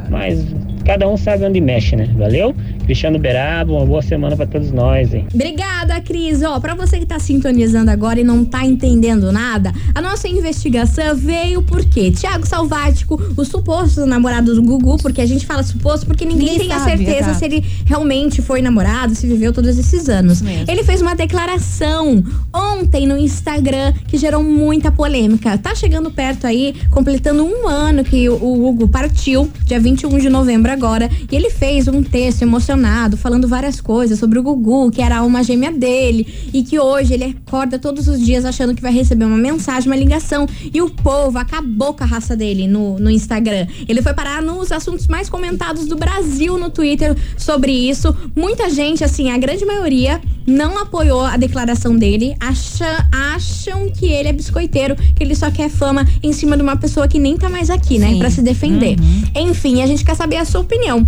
Mas 0.09 0.45
cada 0.87 1.07
um 1.09 1.17
sabe 1.17 1.45
onde 1.45 1.61
mexe, 1.61 1.95
né? 1.95 2.09
Valeu? 2.17 2.55
Cristiano 2.85 3.19
Beraba, 3.19 3.73
uma 3.73 3.87
boa 3.87 4.03
semana 4.03 4.37
para 4.37 4.47
todos 4.47 4.71
nós, 4.73 5.15
hein? 5.15 5.27
Obrigada, 5.33 6.01
Cris. 6.01 6.43
Ó, 6.43 6.59
pra 6.61 6.75
você 6.75 6.99
que 6.99 7.07
tá 7.07 7.19
sintonizando 7.19 7.91
agora 7.91 8.21
e 8.21 8.25
não 8.25 8.45
tá 8.45 8.65
entendendo 8.65 9.31
nada, 9.33 9.73
a 9.95 10.01
nossa 10.01 10.29
investigação 10.29 11.15
veio 11.17 11.63
porque 11.63 12.11
Tiago 12.11 12.47
Salvático, 12.47 13.21
o 13.37 13.45
suposto 13.45 14.05
namorado 14.07 14.55
do 14.55 14.63
Gugu, 14.63 14.99
porque 14.99 15.21
a 15.21 15.27
gente 15.27 15.47
fala 15.47 15.63
suposto 15.63 16.07
porque 16.07 16.25
ninguém, 16.25 16.43
Ninguém 16.53 16.69
tem 16.69 16.73
a 16.73 16.79
sabe, 16.81 16.97
certeza 16.99 17.19
exato. 17.31 17.39
se 17.39 17.45
ele 17.45 17.65
realmente 17.87 18.43
foi 18.43 18.61
namorado, 18.61 19.15
se 19.15 19.27
viveu 19.27 19.53
todos 19.53 19.79
esses 19.79 20.09
anos. 20.09 20.43
Ele 20.69 20.83
fez 20.83 21.01
uma 21.01 21.15
declaração 21.15 22.23
ontem 22.53 23.07
no 23.07 23.17
Instagram 23.17 23.93
que 24.07 24.17
gerou 24.19 24.43
muita 24.43 24.91
polêmica. 24.91 25.57
Tá 25.59 25.75
chegando 25.75 26.11
perto 26.11 26.47
aí, 26.47 26.75
completando 26.91 27.45
um 27.45 27.69
ano 27.69 28.05
que 28.05 28.29
o 28.29 28.67
Hugo 28.67 28.89
partiu, 28.89 29.51
dia 29.65 29.79
21 29.81 30.19
de 30.19 30.29
novembro 30.29 30.71
agora, 30.73 31.09
e 31.31 31.35
ele 31.37 31.51
fez 31.51 31.89
um 31.89 32.03
texto 32.03 32.43
emocionado, 32.73 33.17
falando 33.17 33.47
várias 33.47 33.81
coisas 33.81 34.19
sobre 34.19 34.39
o 34.39 34.43
Gugu, 34.43 34.91
que 34.91 35.03
era 35.03 35.17
a 35.17 35.19
alma 35.19 35.43
gêmea 35.43 35.71
dele, 35.71 36.27
e 36.53 36.63
que 36.63 36.79
hoje 36.79 37.15
ele 37.15 37.37
acorda 37.47 37.79
todos 37.79 38.09
os 38.09 38.21
dias 38.21 38.45
achando 38.45 38.75
que 38.75 38.83
vai 38.83 38.93
receber 38.93 39.25
uma 39.25 39.37
mensagem, 39.37 39.89
uma 39.89 39.97
ligação, 39.97 40.47
e 40.73 40.81
o 40.81 40.91
povo 40.91 41.39
acabou 41.39 41.95
com 41.95 42.05
a 42.05 42.07
raça 42.07 42.37
dele 42.37 42.67
no, 42.67 42.99
no 42.99 43.11
Instagram. 43.11 43.67
Ele 43.89 44.03
foi 44.03 44.15
parar 44.15 44.43
nos 44.43 44.73
assuntos 44.73 45.07
mais 45.07 45.29
comentados 45.29 45.87
do 45.87 45.97
Brasil 45.97 46.59
no 46.59 46.71
Twitter 46.71 47.17
sobre 47.37 47.73
isso. 47.73 48.15
Muita 48.35 48.71
gente, 48.71 49.05
assim, 49.05 49.31
a 49.31 49.39
grande 49.39 49.65
maioria 49.65 50.21
não 50.47 50.79
apoiou 50.79 51.23
a 51.23 51.37
declaração 51.37 51.97
dele, 51.97 52.35
acha, 52.41 53.07
acham 53.13 53.91
que 53.91 54.07
ele 54.07 54.29
é 54.29 54.33
biscoiteiro, 54.33 54.97
que 54.97 55.23
ele 55.23 55.35
só 55.35 55.51
quer 55.51 55.69
fama 55.69 56.07
em 56.23 56.33
cima 56.33 56.57
de 56.57 56.63
uma 56.63 56.77
pessoa 56.77 57.07
que 57.07 57.19
nem 57.19 57.37
tá 57.37 57.49
mais 57.49 57.71
aqui, 57.71 57.99
né? 57.99 58.11
Sim. 58.11 58.19
Pra 58.19 58.31
se 58.31 58.43
defender. 58.43 58.97
Enfim, 59.35 59.83
a 59.83 59.87
gente 59.87 60.05
quer 60.05 60.17
saber 60.17 60.37
a 60.37 60.45
sua 60.45 60.61
opinião. 60.61 61.07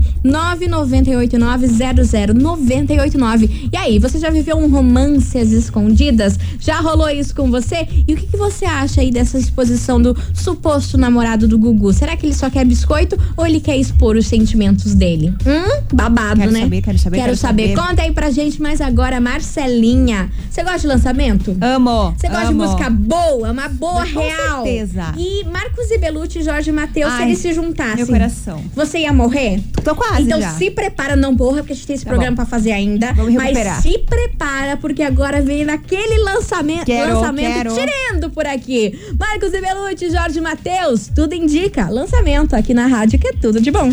998900989. 1.62 3.68
E 3.72 3.76
aí, 3.76 3.98
você 3.98 4.18
já 4.18 4.30
viveu 4.30 4.56
um 4.56 4.68
romance 4.68 5.36
às 5.38 5.50
escondidas? 5.50 6.38
Já 6.60 6.80
rolou 6.80 7.08
isso 7.10 7.34
com 7.34 7.50
você? 7.50 7.86
E 8.06 8.14
o 8.14 8.16
que, 8.16 8.26
que 8.26 8.36
você 8.36 8.64
acha 8.64 9.00
aí 9.00 9.10
dessa 9.10 9.38
exposição 9.38 10.00
do 10.00 10.16
suposto 10.32 10.96
namorado 10.98 11.46
do 11.48 11.58
Gugu? 11.58 11.92
Será 11.92 12.16
que 12.16 12.26
ele 12.26 12.34
só 12.34 12.48
quer 12.50 12.64
biscoito 12.64 13.16
ou 13.36 13.46
ele 13.46 13.60
quer 13.60 13.76
expor 13.76 14.16
os 14.16 14.26
sentimentos 14.26 14.94
dele? 14.94 15.34
Hum? 15.46 15.82
Babado, 15.92 16.40
Quero 16.40 16.52
né? 16.52 16.60
saber, 16.60 16.82
quero 16.82 16.98
saber, 16.98 17.16
Quero 17.16 17.26
quero 17.28 17.38
saber. 17.38 17.74
saber. 17.74 17.88
Conta 17.88 18.02
aí 18.02 18.12
pra 18.12 18.30
gente 18.30 18.60
mais 18.60 18.80
agora, 18.80 19.20
Marcelinha. 19.20 20.30
Você 20.50 20.62
gosta 20.62 20.80
de 20.80 20.86
lançamento? 20.86 21.56
Amo. 21.60 22.14
Você 22.16 22.28
gosta 22.28 22.46
de 22.46 22.52
amo. 22.52 22.64
música 22.64 22.90
boa, 22.90 23.50
uma 23.50 23.68
boa 23.68 24.00
Mas 24.00 24.12
com 24.12 24.20
real. 24.20 24.64
certeza. 24.64 25.14
E 25.16 25.44
Marcos 25.44 25.90
e 25.90 25.98
Belucci 25.98 26.38
e 26.38 26.42
Jorge 26.42 26.72
Matheus, 26.72 27.12
se 27.14 27.22
eles 27.22 27.38
se 27.38 27.52
juntassem. 27.52 27.96
meu 27.96 28.06
coração. 28.06 28.62
Você 28.74 28.98
ia 29.00 29.12
morrer? 29.12 29.60
Tô 29.82 29.94
quase 29.94 30.22
Então 30.22 30.40
já. 30.40 30.50
se 30.54 30.70
prepara, 30.70 31.16
não 31.16 31.34
porque 31.52 31.72
a 31.72 31.76
gente 31.76 31.86
tem 31.86 31.94
esse 31.96 32.04
Tá 32.04 32.10
programa 32.10 32.36
bom. 32.36 32.42
pra 32.42 32.46
fazer 32.46 32.72
ainda. 32.72 33.12
Vamos 33.12 33.34
mas 33.34 33.44
recuperar. 33.48 33.82
se 33.82 33.98
prepara, 33.98 34.76
porque 34.76 35.02
agora 35.02 35.40
vem 35.42 35.64
naquele 35.64 36.22
lançamento, 36.22 36.84
Quero, 36.86 37.14
lançamento 37.14 37.54
quero. 37.54 37.74
tirando 37.74 38.30
por 38.30 38.46
aqui. 38.46 38.98
Marcos 39.18 39.52
e 39.52 39.60
Belucci, 39.60 40.10
Jorge 40.10 40.40
Matheus, 40.40 41.08
tudo 41.14 41.34
indica. 41.34 41.88
Lançamento 41.88 42.54
aqui 42.54 42.72
na 42.74 42.86
rádio, 42.86 43.18
que 43.18 43.28
é 43.28 43.32
tudo 43.32 43.60
de 43.60 43.70
bom. 43.70 43.88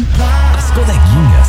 As 0.57 0.71
coleguinhas. 0.71 1.47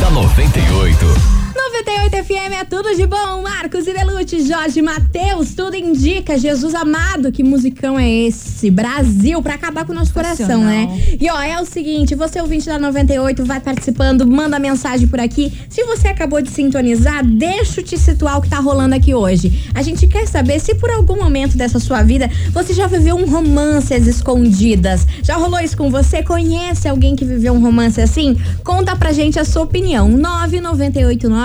da 0.00 0.10
98. 0.10 1.37
98 1.58 2.24
FM 2.24 2.52
é 2.60 2.64
tudo 2.64 2.94
de 2.94 3.04
bom. 3.04 3.42
Marcos 3.42 3.88
e 3.88 3.92
Belucci, 3.92 4.46
Jorge 4.46 4.80
Matheus, 4.80 5.54
tudo 5.54 5.74
indica. 5.74 6.38
Jesus 6.38 6.72
amado, 6.72 7.32
que 7.32 7.42
musicão 7.42 7.98
é 7.98 8.08
esse? 8.08 8.70
Brasil, 8.70 9.42
pra 9.42 9.54
acabar 9.54 9.84
com 9.84 9.90
o 9.90 9.94
nosso 9.94 10.14
coração, 10.14 10.62
né? 10.62 10.86
E 11.20 11.28
ó, 11.28 11.42
é 11.42 11.60
o 11.60 11.66
seguinte, 11.66 12.14
você 12.14 12.40
ouvinte 12.40 12.66
da 12.66 12.78
98, 12.78 13.44
vai 13.44 13.58
participando, 13.58 14.24
manda 14.24 14.56
mensagem 14.60 15.08
por 15.08 15.18
aqui. 15.18 15.52
Se 15.68 15.82
você 15.82 16.06
acabou 16.06 16.40
de 16.40 16.48
sintonizar, 16.48 17.26
deixa 17.26 17.80
eu 17.80 17.84
te 17.84 17.98
situar 17.98 18.38
o 18.38 18.42
que 18.42 18.48
tá 18.48 18.60
rolando 18.60 18.94
aqui 18.94 19.12
hoje. 19.12 19.68
A 19.74 19.82
gente 19.82 20.06
quer 20.06 20.28
saber 20.28 20.60
se 20.60 20.76
por 20.76 20.90
algum 20.90 21.16
momento 21.16 21.56
dessa 21.56 21.80
sua 21.80 22.04
vida 22.04 22.30
você 22.52 22.72
já 22.72 22.86
viveu 22.86 23.16
um 23.16 23.28
romance 23.28 23.92
às 23.92 24.06
escondidas. 24.06 25.04
Já 25.24 25.34
rolou 25.34 25.58
isso 25.58 25.76
com 25.76 25.90
você? 25.90 26.22
Conhece 26.22 26.88
alguém 26.88 27.16
que 27.16 27.24
viveu 27.24 27.52
um 27.52 27.60
romance 27.60 28.00
assim? 28.00 28.36
Conta 28.62 28.94
pra 28.94 29.10
gente 29.10 29.40
a 29.40 29.44
sua 29.44 29.62
opinião. 29.62 30.08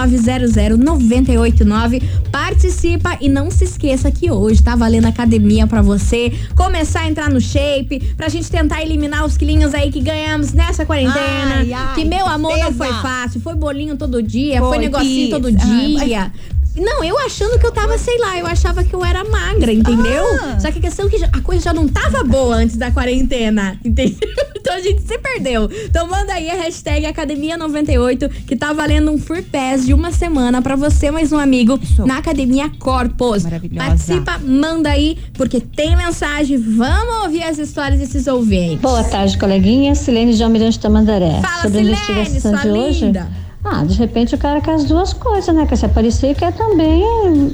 998900989. 0.07 2.01
Participa 2.31 3.17
e 3.21 3.29
não 3.29 3.49
se 3.51 3.63
esqueça 3.65 4.11
que 4.11 4.31
hoje 4.31 4.61
tá 4.61 4.75
valendo 4.75 5.05
academia 5.05 5.67
pra 5.67 5.81
você 5.81 6.31
começar 6.55 7.01
a 7.01 7.09
entrar 7.09 7.29
no 7.29 7.39
shape, 7.39 7.99
pra 8.17 8.29
gente 8.29 8.49
tentar 8.49 8.81
eliminar 8.81 9.25
os 9.25 9.37
quilinhos 9.37 9.73
aí 9.73 9.91
que 9.91 9.99
ganhamos 9.99 10.53
nessa 10.53 10.85
quarentena. 10.85 11.55
Ai, 11.57 11.73
ai, 11.73 11.95
que 11.95 12.05
meu 12.05 12.25
amor 12.27 12.57
não 12.57 12.73
foi 12.73 12.91
fácil, 12.93 13.41
foi 13.41 13.55
bolinho 13.55 13.95
todo 13.97 14.21
dia, 14.21 14.59
foi, 14.59 14.69
Foi, 14.69 14.77
negocinho 14.79 15.29
todo 15.29 15.47
pizza. 15.47 16.05
dia. 16.05 16.31
Não, 16.75 17.03
eu 17.03 17.17
achando 17.19 17.59
que 17.59 17.65
eu 17.65 17.71
tava, 17.71 17.97
sei 17.97 18.17
lá, 18.17 18.37
eu 18.39 18.47
achava 18.47 18.83
que 18.83 18.93
eu 18.93 19.05
era 19.05 19.23
magra, 19.23 19.71
entendeu? 19.71 20.23
Ah. 20.41 20.59
Só 20.59 20.71
que 20.71 20.79
a 20.79 20.81
questão 20.81 21.05
é 21.05 21.09
que 21.09 21.23
a 21.23 21.41
coisa 21.41 21.65
já 21.65 21.73
não 21.73 21.87
tava 21.87 22.23
boa 22.23 22.55
antes 22.55 22.77
da 22.77 22.91
quarentena, 22.91 23.77
entendeu? 23.85 24.17
Então 24.55 24.73
a 24.73 24.79
gente 24.79 25.01
se 25.03 25.17
perdeu. 25.19 25.69
Então 25.85 26.07
manda 26.07 26.33
aí 26.33 26.49
a 26.49 26.55
hashtag 26.55 27.05
Academia98, 27.05 28.29
que 28.47 28.55
tá 28.55 28.73
valendo 28.73 29.11
um 29.11 29.19
Free 29.19 29.43
Pass 29.43 29.85
de 29.85 29.93
uma 29.93 30.11
semana 30.11 30.61
pra 30.61 30.75
você 30.75 31.11
mais 31.11 31.31
um 31.31 31.37
amigo 31.37 31.79
Isso. 31.81 32.05
na 32.05 32.17
Academia 32.17 32.71
Corpus. 32.79 33.43
Maravilhosa. 33.43 33.87
Participa, 33.87 34.39
manda 34.39 34.89
aí, 34.89 35.17
porque 35.33 35.59
tem 35.59 35.95
mensagem. 35.95 36.57
Vamos 36.57 37.23
ouvir 37.23 37.43
as 37.43 37.57
histórias 37.57 37.99
desses 37.99 38.25
ouvintes. 38.25 38.79
Boa 38.79 39.03
tarde, 39.03 39.37
coleguinha. 39.37 39.93
Silene 39.93 40.33
de 40.33 40.43
Almirante 40.43 40.79
Tamandaré. 40.79 41.39
Fala, 41.41 41.61
Sobre 41.61 41.79
a 41.79 41.95
Silene, 41.95 42.21
investigação 42.21 42.51
sua 42.51 42.61
de 42.61 42.69
hoje. 42.69 43.11
Ah, 43.63 43.83
de 43.83 43.93
repente 43.97 44.35
o 44.35 44.37
cara 44.37 44.59
quer 44.59 44.73
as 44.73 44.83
duas 44.83 45.13
coisas, 45.13 45.53
né? 45.55 45.65
Quer 45.65 45.77
se 45.77 45.85
aparecer 45.85 46.31
e 46.31 46.35
quer 46.35 46.51
também 46.53 47.03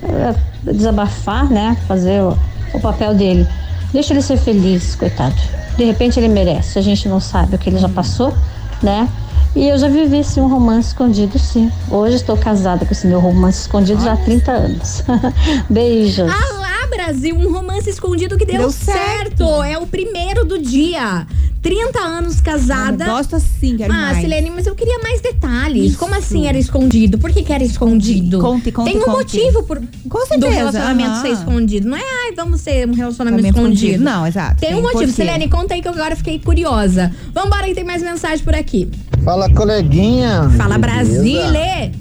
é, 0.04 0.72
desabafar, 0.74 1.50
né? 1.50 1.78
Fazer 1.88 2.22
o, 2.22 2.38
o 2.74 2.80
papel 2.80 3.13
dele. 3.13 3.48
Deixa 3.93 4.13
ele 4.13 4.22
ser 4.22 4.38
feliz, 4.38 4.95
coitado. 4.95 5.36
De 5.78 5.84
repente 5.84 6.19
ele 6.19 6.28
merece. 6.28 6.80
A 6.80 6.82
gente 6.82 7.08
não 7.08 7.19
sabe 7.19 7.56
o 7.56 7.58
que 7.60 7.69
ele 7.69 7.78
já 7.78 7.89
passou, 7.89 8.34
né? 8.82 9.08
E 9.56 9.67
eu 9.67 9.78
já 9.78 9.88
vivi 9.88 10.24
sim 10.24 10.41
um 10.41 10.48
romance 10.48 10.89
escondido, 10.89 11.39
sim. 11.39 11.72
Hoje 11.89 12.15
estou 12.15 12.38
casada 12.38 12.86
com 12.86 12.91
esse 12.91 13.08
meu 13.08 13.19
romance 13.19 13.62
escondido 13.62 14.04
já 14.04 14.13
há 14.13 14.17
30 14.17 14.52
anos. 14.52 15.04
Beijos. 15.69 16.30
Alá, 16.32 16.88
Brasil, 16.89 17.36
um 17.36 17.52
romance 17.52 17.89
escondido 17.89 18.38
que 18.38 18.45
deu, 18.45 18.60
Deu 18.60 18.72
certo. 18.72 19.38
certo. 19.38 19.63
É 19.63 19.78
o 19.78 19.88
primeiro 19.88 20.45
do 20.45 20.60
dia. 20.60 21.26
30 21.62 22.00
anos 22.00 22.39
casada. 22.39 23.04
Eu 23.06 23.12
gosto 23.12 23.36
assim, 23.36 23.76
quero 23.78 23.91
Ah, 23.91 23.98
mais. 23.98 24.22
Silene, 24.22 24.50
mas 24.50 24.65
eu 24.65 24.74
queria 24.76 24.98
mais 25.00 25.19
detalhes. 25.22 25.91
Isso. 25.91 26.00
Como 26.00 26.15
assim 26.15 26.48
era 26.48 26.58
escondido? 26.58 27.17
Por 27.17 27.32
que, 27.32 27.43
que 27.43 27.52
era 27.52 27.63
escondido? 27.63 28.39
Conte, 28.39 28.72
conte, 28.72 28.91
Tem 28.91 29.00
um 29.02 29.04
conte. 29.04 29.38
motivo 29.38 29.63
por, 29.63 29.78
Com 30.10 30.19
do 30.19 30.26
certeza, 30.26 30.54
relacionamento 30.56 31.10
aham. 31.10 31.22
ser 31.22 31.30
escondido. 31.32 31.89
Não 31.89 31.98
é, 31.98 32.02
ai, 32.02 32.34
vamos 32.36 32.62
ser 32.62 32.88
um 32.88 32.93
relacionamento 32.93 33.45
escondido. 33.48 33.74
escondido. 33.74 34.04
Não, 34.04 34.26
exato. 34.26 34.62
Tem 34.62 34.69
um 34.69 34.74
Tem 34.76 34.82
motivo. 34.82 35.00
porquê. 35.02 35.13
Silene, 35.13 35.50
conta 35.50 35.74
aí 35.74 35.82
que 35.82 35.88
eu 35.88 35.91
agora 35.93 36.15
fiquei 36.15 36.39
curiosa. 36.39 37.12
Vambora 37.34 37.67
que 37.67 37.76
tem 37.76 37.84
mais 37.84 38.02
mensagem 38.02 38.43
por 38.43 38.56
aqui. 38.56 38.89
Fala, 39.26 39.50
coleguinha. 39.54 40.50
Fala, 40.58 40.78
Beleza? 40.78 40.80
Brasile! 40.80 41.91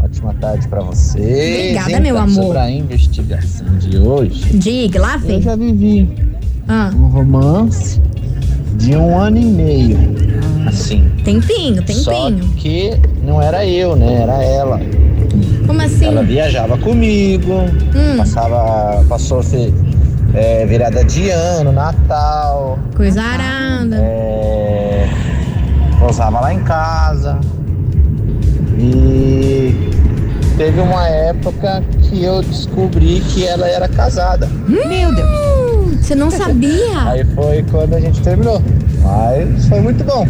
Ótima 0.00 0.34
tarde 0.34 0.68
pra 0.68 0.80
vocês. 0.80 1.24
Obrigada, 1.76 2.00
meu 2.00 2.14
Então, 2.14 2.18
amor. 2.24 2.42
Sobre 2.44 2.58
a 2.58 2.70
investigação 2.70 3.66
de 3.78 3.96
hoje, 3.98 4.44
Diga, 4.56 5.00
lá 5.00 5.14
eu 5.14 5.20
vem. 5.20 5.42
já 5.42 5.56
vivi 5.56 6.08
Ah, 6.68 6.90
um 6.94 7.06
romance 7.08 8.00
de 8.78 8.96
um 8.96 9.18
ano 9.18 9.36
e 9.38 9.44
meio. 9.44 9.98
Assim. 10.66 11.08
tempinho, 11.24 11.82
Só 11.92 12.10
tempinho. 12.28 12.48
que 12.56 12.92
não 13.24 13.40
era 13.40 13.64
eu, 13.66 13.96
né? 13.96 14.22
Era 14.22 14.42
ela. 14.42 14.80
Como 15.66 15.80
assim? 15.82 16.06
Ela 16.06 16.22
viajava 16.22 16.76
comigo, 16.78 17.52
Hum. 17.94 18.16
passava, 18.18 19.04
passou 19.08 19.42
fe- 19.42 19.72
é, 20.34 20.64
virada 20.66 21.04
de 21.04 21.30
ano, 21.30 21.72
Natal. 21.72 22.78
Coisa 22.96 23.22
arada. 23.22 23.96
É, 23.96 25.08
pousava 25.98 26.40
lá 26.40 26.52
em 26.52 26.60
casa. 26.60 27.38
E 28.78 29.90
teve 30.56 30.80
uma 30.80 31.06
época 31.08 31.82
que 32.02 32.22
eu 32.22 32.42
descobri 32.42 33.20
que 33.32 33.44
ela 33.46 33.66
era 33.68 33.88
casada. 33.88 34.48
Meu 34.68 35.14
Deus. 35.14 35.57
Você 36.00 36.14
não 36.14 36.30
sabia? 36.30 37.02
Aí 37.10 37.24
foi 37.34 37.64
quando 37.70 37.94
a 37.94 38.00
gente 38.00 38.20
terminou. 38.22 38.62
Mas 39.02 39.68
foi 39.68 39.80
muito 39.80 40.02
bom. 40.04 40.26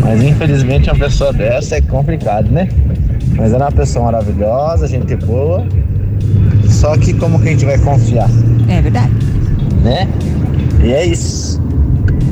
Mas 0.00 0.22
infelizmente 0.22 0.90
uma 0.90 0.98
pessoa 0.98 1.32
dessa 1.32 1.76
é 1.76 1.80
complicado, 1.80 2.50
né? 2.50 2.68
Mas 3.36 3.52
era 3.52 3.64
uma 3.64 3.72
pessoa 3.72 4.06
maravilhosa, 4.06 4.86
gente 4.86 5.14
boa. 5.16 5.66
Só 6.68 6.96
que 6.96 7.14
como 7.14 7.40
que 7.40 7.48
a 7.48 7.50
gente 7.52 7.64
vai 7.64 7.78
confiar, 7.78 8.28
É 8.68 8.80
verdade. 8.80 9.12
né? 9.82 10.08
E 10.82 10.92
é 10.92 11.06
isso. 11.06 11.60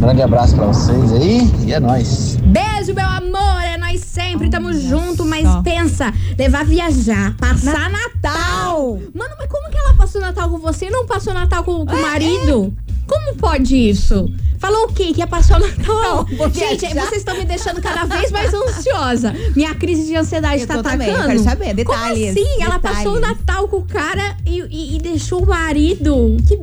Grande 0.01 0.23
abraço 0.23 0.55
pra 0.55 0.67
vocês 0.67 1.13
aí 1.13 1.51
e 1.65 1.73
é 1.73 1.81
nóis. 1.81 2.39
Beijo, 2.45 2.95
meu 2.95 3.07
amor. 3.07 3.66
É 3.97 3.99
nós 3.99 4.07
sempre, 4.09 4.51
tamo 4.51 4.69
Olha 4.69 4.81
junto. 4.81 5.25
Mas 5.25 5.43
só. 5.47 5.63
pensa, 5.63 6.13
levar 6.39 6.65
viajar, 6.65 7.37
passar 7.37 7.91
Natal. 7.91 9.01
Mano, 9.15 9.35
mas 9.39 9.49
como 9.51 9.71
que 9.71 9.79
ela 9.79 9.95
passou 9.95 10.21
Natal 10.21 10.49
com 10.51 10.59
você 10.59 10.87
e 10.87 10.91
não 10.91 11.07
passou 11.07 11.33
Natal 11.35 11.65
com, 11.65 11.85
com 11.85 11.95
o 11.95 12.03
marido? 12.03 12.75
Como 13.07 13.37
pode 13.37 13.77
isso? 13.77 14.29
Falou 14.59 14.87
o 14.87 14.93
quê? 14.93 15.13
Que 15.13 15.21
ia 15.21 15.27
passar 15.27 15.61
o 15.61 15.67
Natal? 15.67 16.27
Gente, 16.53 16.87
vocês 16.93 17.19
estão 17.19 17.37
me 17.37 17.45
deixando 17.45 17.81
cada 17.81 18.05
vez 18.05 18.33
mais 18.33 18.53
ansiosa. 18.53 19.33
Minha 19.55 19.75
crise 19.75 20.07
de 20.07 20.17
ansiedade 20.17 20.63
Eu 20.63 20.67
tá 20.67 20.75
tô 20.79 20.83
também, 20.83 21.09
atacando. 21.11 21.29
quero 21.29 21.43
saber, 21.45 21.75
detalhes, 21.75 22.35
Como 22.35 22.41
assim? 22.47 22.63
Ela 22.63 22.75
detalhes. 22.77 22.99
passou 22.99 23.17
o 23.17 23.21
Natal 23.21 23.69
com 23.69 23.77
o 23.77 23.83
cara 23.87 24.37
e, 24.45 24.61
e- 24.63 24.97
e 24.97 24.99
deixou 24.99 25.43
o 25.43 25.47
marido. 25.47 26.37
Que... 26.49 26.57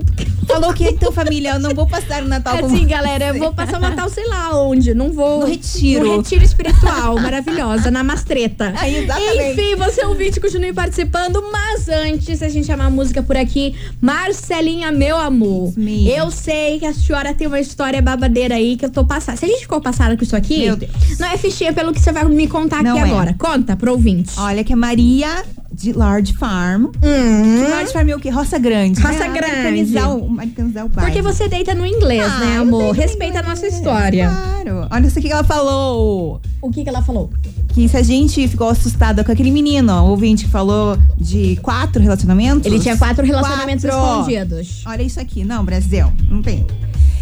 Falou 0.54 0.74
que 0.74 0.84
então, 0.86 1.12
família, 1.12 1.52
eu 1.52 1.60
não 1.60 1.74
vou 1.74 1.88
passar 1.88 2.24
o 2.24 2.28
Natal 2.28 2.58
com 2.60 2.66
Assim, 2.68 2.86
galera, 2.86 3.26
eu 3.28 3.39
vou 3.39 3.54
passar 3.54 3.78
o 3.78 3.82
Natal 3.82 4.10
sei 4.10 4.28
lá 4.28 4.58
onde. 4.60 4.94
Não 4.94 5.12
vou. 5.12 5.42
No 5.42 5.48
retiro. 5.48 6.06
No 6.06 6.18
retiro 6.18 6.44
espiritual, 6.44 7.20
maravilhosa, 7.20 7.89
na 7.89 8.04
mastreta. 8.04 8.74
Aí, 8.78 9.04
exatamente. 9.04 9.52
Enfim, 9.52 9.76
você 9.76 10.06
ouvinte, 10.06 10.39
continue 10.39 10.74
participando. 10.74 11.44
Mas 11.52 11.89
antes, 11.89 12.42
a 12.42 12.50
gente 12.50 12.68
chamar 12.68 12.86
a 12.86 12.89
música 12.89 13.24
por 13.24 13.36
aqui, 13.36 13.76
Marcelinha, 14.02 14.92
meu 14.92 15.18
amor. 15.18 15.74
Me. 15.78 16.10
Eu 16.10 16.30
sei 16.32 16.80
que 16.80 16.86
a 16.86 16.94
senhora 16.94 17.34
tem 17.34 17.48
uma 17.48 17.60
história 17.60 18.02
babadeira 18.02 18.56
aí 18.56 18.78
que 18.78 18.86
eu 18.86 18.89
tô 18.89 19.06
passada. 19.06 19.38
Se 19.38 19.46
a 19.46 19.48
gente 19.48 19.62
ficou 19.62 19.82
passada 19.82 20.16
com 20.16 20.24
isso 20.24 20.36
aqui, 20.36 20.66
Meu 20.66 20.76
Deus. 20.76 20.92
não 21.20 21.28
é 21.28 21.38
fichinha 21.38 21.74
pelo 21.74 21.92
que 21.94 22.00
você 22.00 22.12
vai 22.12 22.24
me 22.26 22.48
contar 22.48 22.84
Não 22.84 22.92
aqui 22.92 23.00
é. 23.00 23.12
agora. 23.12 23.36
Conta 23.38 23.76
pro 23.76 23.92
ouvinte. 23.92 24.34
Olha 24.38 24.63
que 24.63 24.74
a 24.74 24.76
Maria 24.76 25.44
de 25.74 25.92
Large 25.92 26.34
Farm. 26.34 26.86
Hum. 27.04 27.70
Large 27.70 27.92
Farm 27.92 28.10
é 28.10 28.16
o 28.16 28.20
quê? 28.20 28.30
Roça 28.30 28.60
Grande. 28.60 29.02
Roça 29.02 29.20
né? 29.28 29.30
grande. 29.30 29.56
Americanizar 29.56 30.16
o, 30.16 30.26
americanizar 30.28 30.86
o 30.86 30.90
bairro. 30.90 31.10
Porque 31.12 31.22
você 31.22 31.48
deita 31.48 31.74
no 31.74 31.86
inglês, 31.86 32.24
Ah, 32.24 32.40
né, 32.40 32.58
amor? 32.58 32.94
Respeita 32.96 33.40
a 33.40 33.44
nossa 33.44 33.68
história. 33.68 34.30
Claro. 34.30 34.88
Olha 34.92 35.08
isso 35.08 35.18
aqui 35.18 35.28
que 35.28 35.34
ela 35.34 35.44
falou. 35.44 36.40
O 36.62 36.70
que, 36.70 36.84
que 36.84 36.90
ela 36.90 37.02
falou? 37.02 37.30
Que 37.70 37.90
se 37.90 37.98
a 37.98 38.04
gente 38.04 38.48
ficou 38.48 38.70
assustada 38.70 39.24
com 39.24 39.32
aquele 39.32 39.50
menino, 39.50 39.92
ó, 39.92 40.04
o 40.04 40.10
ouvinte 40.12 40.46
que 40.46 40.52
falou 40.52 40.96
de 41.18 41.56
quatro 41.64 42.02
relacionamentos. 42.02 42.66
Ele 42.66 42.80
tinha 42.80 42.96
quatro 42.96 43.26
relacionamentos 43.26 43.84
Quatro. 43.84 44.32
escondidos. 44.32 44.84
Olha 44.86 45.02
isso 45.02 45.20
aqui. 45.20 45.44
Não, 45.44 45.66
Brasil, 45.66 46.12
não 46.30 46.42
tem. 46.42 46.66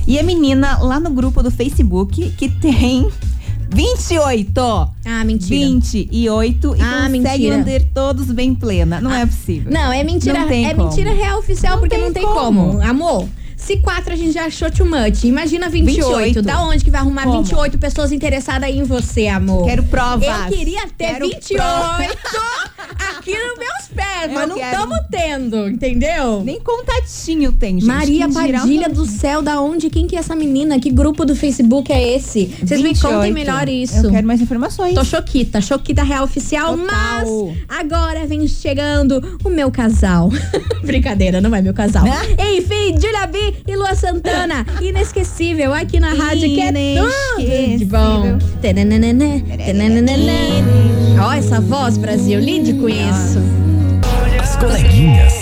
E 0.06 0.20
a 0.20 0.24
menina 0.24 0.78
lá 0.80 1.00
no 1.00 1.12
grupo 1.12 1.42
do 1.42 1.50
Facebook 1.50 2.32
que 2.32 2.50
tem 2.50 3.08
28. 3.73 4.62
Ah, 5.05 5.23
mentira. 5.23 5.49
28 5.67 6.75
e 6.75 6.81
Ah, 6.81 7.01
consegue 7.03 7.10
mentira. 7.19 7.57
manter 7.57 7.84
todos 7.93 8.27
bem 8.31 8.53
plena. 8.53 8.99
Não 9.01 9.13
é 9.13 9.25
possível. 9.25 9.71
Não, 9.71 9.91
é 9.91 10.03
mentira. 10.03 10.39
Não 10.39 10.47
tem 10.47 10.67
é 10.67 10.73
como. 10.73 10.89
mentira 10.89 11.13
real 11.13 11.39
oficial, 11.39 11.73
Não 11.73 11.79
porque 11.79 11.95
tem 11.95 12.03
não 12.05 12.13
tem 12.13 12.23
como. 12.23 12.67
como. 12.73 12.81
Amor, 12.81 13.27
se 13.55 13.77
quatro 13.77 14.13
a 14.13 14.15
gente 14.15 14.31
já 14.34 14.45
achou 14.45 14.69
too 14.71 14.86
much. 14.86 15.23
Imagina 15.23 15.69
28. 15.69 16.05
28. 16.07 16.41
Da 16.41 16.62
onde 16.63 16.84
que 16.84 16.91
vai 16.91 17.01
arrumar 17.01 17.23
Como? 17.23 17.43
28 17.43 17.77
pessoas 17.77 18.12
interessadas 18.12 18.69
em 18.69 18.84
você, 18.84 19.27
amor? 19.27 19.65
Quero 19.65 19.84
provas. 19.84 20.27
Eu 20.27 20.57
queria 20.57 20.81
ter 20.97 21.13
Quero 21.13 21.27
28 21.27 21.55
provas. 21.63 22.07
aqui 23.17 23.31
nos 23.31 23.57
meus 23.57 23.88
pés, 23.95 24.23
Eu 24.29 24.34
mas 24.34 24.49
não 24.49 24.57
estamos 24.57 24.97
tendo, 25.21 25.69
entendeu? 25.69 26.41
Nem 26.43 26.60
contatinho 26.60 27.51
tem, 27.51 27.75
gente. 27.79 27.86
Maria 27.86 28.27
Quem 28.27 28.43
dirá 28.43 28.60
Padilha 28.60 28.88
um- 28.89 28.93
do 28.93 29.05
céu, 29.05 29.41
da 29.41 29.62
onde? 29.62 29.89
Quem 29.89 30.07
que 30.07 30.15
é 30.15 30.19
essa 30.19 30.36
menina? 30.36 30.79
Que 30.79 30.89
grupo 30.89 31.25
do 31.25 31.36
Facebook 31.36 31.91
é 31.91 32.15
esse? 32.15 32.45
Vocês 32.63 32.81
me 32.81 32.89
28. 32.89 33.15
contem 33.15 33.34
melhor 33.34 33.69
isso. 33.69 34.05
Eu 34.07 34.12
quero 34.12 34.25
mais 34.25 34.41
informações. 34.41 34.95
Tô 34.95 35.03
choquita, 35.03 35.62
choquita 35.62 36.03
real 36.03 36.23
oficial, 36.23 36.77
Total. 36.77 36.86
mas 36.88 37.57
agora 37.67 38.25
vem 38.25 38.47
chegando 38.47 39.21
o 39.43 39.49
meu 39.49 39.69
casal. 39.71 40.29
Brincadeira, 40.84 41.39
não 41.39 41.53
é 41.53 41.62
meu 41.62 41.73
casal. 41.73 42.03
Né? 42.03 42.17
Enfim, 42.57 42.95
Julia 42.99 43.27
B 43.27 43.53
e 43.67 43.75
Lua 43.75 43.93
Santana, 43.95 44.65
inesquecível 44.81 45.73
aqui 45.73 45.99
na 45.99 46.13
rádio 46.13 46.49
que 46.49 46.62
é 46.62 46.71
tudo 46.71 47.77
de 47.77 47.86
bom. 47.86 48.38
Ó, 51.23 51.31
essa 51.34 51.62
voz, 51.62 51.97
Brasil, 51.97 52.39
lide 52.39 52.73
com 52.73 52.89
isso. 52.89 53.61
As 54.62 54.67
coleguinhas. 54.67 55.40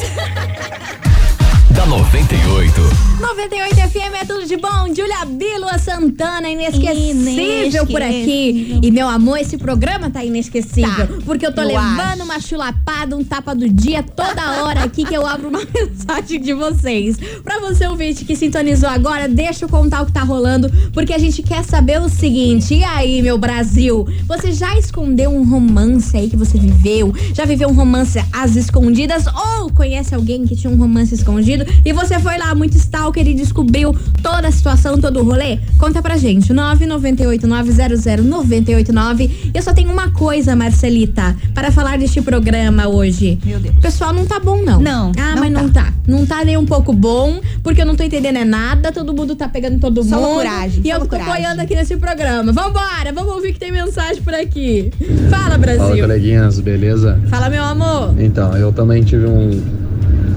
Da 1.90 1.98
98. 1.98 3.10
98 3.20 3.76
FM 3.76 4.22
é 4.22 4.26
tudo 4.26 4.46
de 4.46 4.56
bom. 4.56 4.88
Julia 4.96 5.26
B, 5.26 5.58
Lua 5.58 5.78
Santana, 5.78 6.50
inesquecível 6.50 7.86
por 7.88 8.02
aqui. 8.02 8.50
Inesquecível. 8.50 8.80
E 8.84 8.92
meu 8.92 9.10
amor, 9.10 9.40
esse 9.40 9.58
programa 9.58 10.10
tá 10.10 10.24
inesquecível. 10.24 11.08
Tá, 11.08 11.08
porque 11.26 11.46
eu 11.46 11.54
tô 11.54 11.62
eu 11.62 11.68
levando 11.68 12.22
acho. 12.22 12.24
uma 12.24 12.40
chulapada, 12.40 13.18
um 13.18 13.24
tapa 13.24 13.54
do 13.54 13.68
dia 13.68 14.04
toda 14.04 14.64
hora 14.64 14.84
aqui 14.84 15.04
que 15.04 15.14
eu 15.14 15.26
abro 15.26 15.50
uma 15.50 15.60
mensagem 15.74 16.40
de 16.40 16.54
vocês. 16.54 17.18
Pra 17.44 17.60
você 17.60 17.88
ouvinte 17.88 18.24
que 18.24 18.36
sintonizou 18.36 18.90
agora, 18.90 19.28
deixa 19.28 19.66
eu 19.66 19.70
contar 19.70 20.04
o 20.04 20.06
que 20.06 20.14
tá 20.14 20.24
rolando, 20.24 20.70
porque 20.94 21.14
a 21.14 21.18
gente 21.18 21.42
quer 21.42 21.64
saber 21.64 22.00
o 22.02 22.08
seguinte. 22.08 22.76
E 22.76 22.84
aí, 22.84 23.22
meu 23.22 23.38
Brasil? 23.38 24.08
Você 24.28 24.52
já 24.52 24.78
escondeu 24.78 25.32
um 25.32 25.44
romance 25.44 26.16
aí 26.16 26.30
que 26.30 26.38
você 26.38 26.58
viveu? 26.58 27.14
Já 27.34 27.46
viveu 27.46 27.68
um 27.68 27.74
romance 27.74 28.20
às 28.32 28.56
escondidas? 28.56 29.26
Ou 29.28 29.72
conhece 29.72 30.16
alguém 30.16 30.46
que 30.46 30.56
tinha 30.56 30.72
um 30.72 30.78
romance 30.78 31.14
escondido 31.14 31.66
e 31.86 31.94
você 31.94 32.20
foi 32.20 32.38
lá 32.38 32.54
muito 32.56 32.76
stalker 32.78 33.28
e 33.28 33.34
descobriu 33.34 33.96
toda 34.22 34.48
a 34.48 34.52
situação, 34.52 34.98
todo 35.00 35.20
o 35.20 35.24
rolê? 35.24 35.60
Conta 35.78 36.02
pra 36.02 36.18
gente. 36.18 36.54
998900989. 36.54 39.30
Eu 39.54 39.62
só 39.62 39.74
tenho 39.74 39.92
uma 39.92 40.10
coisa, 40.12 40.56
Marcelita, 40.56 41.36
para 41.54 41.72
falar 41.72 41.98
deste 41.98 42.22
programa 42.22 42.88
hoje. 42.88 43.40
Meu 43.46 43.60
Deus. 43.60 43.76
O 43.78 43.82
pessoal 43.82 44.14
não 44.14 44.26
tá 44.26 44.40
bom, 44.40 44.62
não. 44.62 44.80
Não, 44.82 45.12
Ah, 45.18 45.34
não 45.36 45.40
mas 45.42 45.52
não 45.52 45.70
tá. 45.70 45.94
Não 46.08 46.26
tá 46.26 46.44
nem 46.44 46.58
um 46.58 46.66
pouco 46.66 46.92
bom, 46.94 47.40
porque 47.64 47.82
eu 47.82 47.86
não 47.86 47.96
tô 47.96 48.04
entendendo 48.04 48.38
é 48.38 48.46
nada. 48.46 48.92
Todo 48.92 49.14
mundo 49.14 49.36
tá 49.36 49.48
pegando 49.48 49.80
todo 49.80 50.04
Só 50.04 50.16
mundo. 50.16 50.26
loucuragem, 50.28 50.82
E 50.84 50.90
eu 50.90 50.96
tô 50.96 51.00
loucuragem. 51.02 51.32
apoiando 51.34 51.62
aqui 51.62 51.76
nesse 51.76 51.98
programa. 51.98 52.52
Vambora, 52.52 53.12
vamos 53.14 53.34
ouvir 53.34 53.54
que 53.54 53.60
tem 53.60 53.72
mensagem 53.72 54.22
por 54.22 54.34
aqui. 54.34 54.92
Fala, 55.30 55.44
Fala, 55.44 55.58
Brasil. 55.58 56.00
coleguinhas, 56.02 56.60
beleza? 56.60 57.20
Fala, 57.30 57.50
meu 57.50 57.64
amor. 57.64 58.14
Então, 58.20 58.56
eu 58.58 58.72
também 58.72 59.04
tive 59.04 59.26
um, 59.26 59.62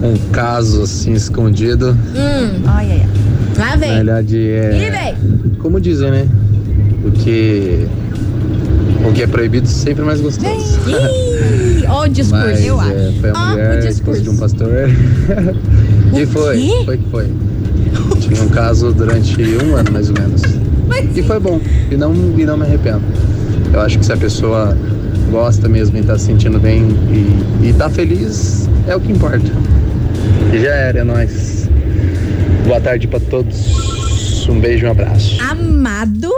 um 0.03 0.17
caso 0.33 0.83
assim 0.83 1.13
escondido. 1.13 1.91
Hum, 2.15 2.63
Ai, 2.67 2.91
ai, 2.93 3.03
ai. 3.03 3.09
lá 3.59 3.71
Na 3.71 3.77
vem. 3.77 3.95
verdade, 3.97 4.39
é. 4.39 5.15
Como 5.59 5.81
dizem, 5.81 6.11
né? 6.11 6.27
O 7.05 7.11
que. 7.11 7.87
O 9.09 9.13
que 9.13 9.23
é 9.23 9.27
proibido 9.27 9.67
sempre 9.67 10.03
é 10.03 10.07
mais 10.07 10.21
gostoso. 10.21 10.79
Ih, 10.89 11.85
ó 11.89 12.05
o 12.05 12.09
discurso. 12.09 12.45
Mas 12.47 12.65
eu 12.65 12.81
é, 12.81 12.85
acho. 12.85 13.21
foi 13.21 13.31
a 13.31 13.33
o 13.33 13.49
mulher, 13.51 13.81
discurso. 13.81 13.91
esposa 13.91 14.21
de 14.21 14.31
um 14.31 14.37
pastor. 14.37 14.69
e 16.21 16.27
foi, 16.27 16.57
quê? 16.61 16.83
foi 16.85 16.97
que 16.99 17.11
foi. 17.11 17.27
Tive 18.21 18.41
um 18.41 18.49
caso 18.49 18.93
durante 18.93 19.37
um 19.65 19.77
ano, 19.77 19.91
mais 19.93 20.09
ou 20.09 20.15
menos. 20.19 20.43
E 21.17 21.23
foi 21.23 21.41
bom. 21.41 21.61
E 21.91 21.97
não, 21.97 22.15
e 22.15 22.45
não 22.45 22.57
me 22.57 22.65
arrependo. 22.65 23.03
Eu 23.73 23.81
acho 23.81 23.99
que 23.99 24.05
se 24.07 24.13
a 24.13 24.17
pessoa 24.17 24.77
gosta 25.31 25.69
mesmo 25.69 25.97
e 25.99 26.03
tá 26.03 26.17
se 26.19 26.27
sentindo 26.27 26.61
bem 26.61 26.83
e, 27.11 27.69
e 27.69 27.73
tá 27.73 27.89
feliz, 27.91 28.69
é 28.87 28.95
o 28.95 29.01
que 29.01 29.11
importa. 29.11 29.51
E 30.53 30.59
já 30.61 30.71
era, 30.75 31.01
é 31.01 31.05
nóis. 31.05 31.69
Boa 32.67 32.81
tarde 32.81 33.09
pra 33.09 33.21
todos. 33.21 34.47
Um 34.49 34.61
beijo 34.61 34.85
e 34.85 34.89
um 34.89 34.91
abraço. 34.93 35.41
Amado, 35.43 36.31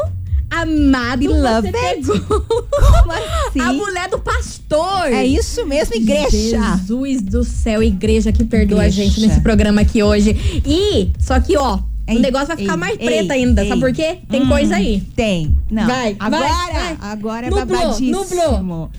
amado, 0.50 1.22
você 1.24 1.72
pegou 1.72 2.20
Como 2.70 3.12
assim? 3.12 3.60
a 3.60 3.72
mulher 3.72 4.08
do 4.08 4.18
pastor. 4.18 5.06
É 5.12 5.26
isso 5.26 5.64
mesmo, 5.66 5.94
igreja. 5.96 6.28
Jesus 6.76 7.22
do 7.22 7.42
céu, 7.44 7.82
igreja 7.82 8.30
que 8.30 8.44
perdoa 8.44 8.82
a 8.82 8.88
Igreja. 8.88 9.02
gente 9.10 9.20
nesse 9.26 9.40
programa 9.40 9.80
aqui 9.80 10.02
hoje. 10.02 10.62
E, 10.64 11.10
só 11.18 11.40
que, 11.40 11.56
ó, 11.56 11.78
Ei, 12.06 12.16
o 12.18 12.20
negócio 12.20 12.48
vai 12.48 12.56
ficar 12.58 12.74
ei, 12.74 12.78
mais 12.78 12.98
ei, 13.00 13.06
preto 13.06 13.30
ainda. 13.32 13.62
ei. 13.62 13.68
Sabe 13.68 13.80
por 13.80 13.92
quê? 13.92 14.18
Tem 14.28 14.42
Hum, 14.42 14.48
coisa 14.48 14.76
aí. 14.76 15.00
Tem. 15.16 15.56
Não. 15.70 15.86
Vai, 15.86 16.14
agora, 16.20 16.46
vai, 16.48 16.72
vai. 16.72 16.96
agora 17.00 17.46
é 17.46 17.50
Nublou, 17.50 17.66
babadíssimo. 17.66 18.10
nublou. 18.12 18.90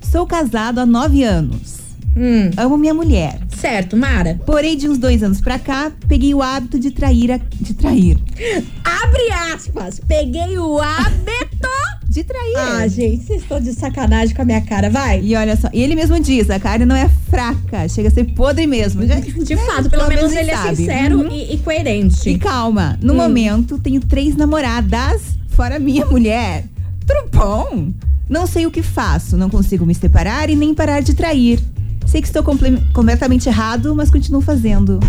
Sou 0.00 0.26
casado 0.26 0.78
há 0.78 0.86
nove 0.86 1.24
anos. 1.24 1.81
Hum, 2.16 2.50
Amo 2.56 2.76
minha 2.76 2.92
mulher. 2.94 3.38
certo, 3.56 3.96
Mara. 3.96 4.38
Porém, 4.44 4.76
de 4.76 4.88
uns 4.88 4.98
dois 4.98 5.22
anos 5.22 5.40
pra 5.40 5.58
cá, 5.58 5.90
peguei 6.08 6.34
o 6.34 6.42
hábito 6.42 6.78
de 6.78 6.90
trair. 6.90 7.30
A, 7.32 7.38
de 7.60 7.74
trair. 7.74 8.18
Abre 8.84 9.30
aspas. 9.54 10.00
Peguei 10.06 10.58
o 10.58 10.78
hábito. 10.78 11.32
De 12.12 12.22
trair. 12.24 12.54
ah, 12.58 12.86
gente, 12.88 13.24
vocês 13.24 13.40
estão 13.40 13.58
de 13.58 13.72
sacanagem 13.72 14.36
com 14.36 14.42
a 14.42 14.44
minha 14.44 14.60
cara. 14.60 14.90
Vai. 14.90 15.22
E 15.22 15.34
olha 15.34 15.56
só, 15.56 15.70
e 15.72 15.80
ele 15.80 15.94
mesmo 15.94 16.20
diz, 16.20 16.50
a 16.50 16.60
carne 16.60 16.84
não 16.84 16.94
é 16.94 17.08
fraca, 17.30 17.88
chega 17.88 18.08
a 18.08 18.10
ser 18.10 18.24
podre 18.34 18.66
mesmo. 18.66 19.06
Já- 19.06 19.14
De 19.14 19.54
né, 19.54 19.62
fato, 19.64 19.88
pelo 19.88 20.06
menos 20.08 20.30
ele 20.30 20.50
é 20.50 20.54
sabe. 20.54 20.76
sincero 20.76 21.20
Uhum. 21.20 21.30
e, 21.30 21.54
e 21.54 21.58
coerente. 21.60 22.28
E 22.28 22.36
calma, 22.36 22.98
no 23.00 23.14
Hum. 23.14 23.16
momento 23.16 23.78
tenho 23.78 23.98
três 23.98 24.36
namoradas, 24.36 25.22
fora 25.48 25.78
minha 25.78 26.04
mulher. 26.04 26.64
Tudo 27.06 27.30
bom? 27.32 27.88
Não 28.28 28.46
sei 28.46 28.66
o 28.66 28.70
que 28.70 28.82
faço, 28.82 29.34
não 29.38 29.48
consigo 29.48 29.86
me 29.86 29.94
separar 29.94 30.50
e 30.50 30.54
nem 30.54 30.74
parar 30.74 31.00
de 31.00 31.14
trair. 31.14 31.60
Sei 32.06 32.20
que 32.20 32.26
estou 32.28 32.42
comple- 32.42 32.82
completamente 32.92 33.48
errado, 33.48 33.94
mas 33.94 34.10
continuo 34.10 34.40
fazendo. 34.40 35.00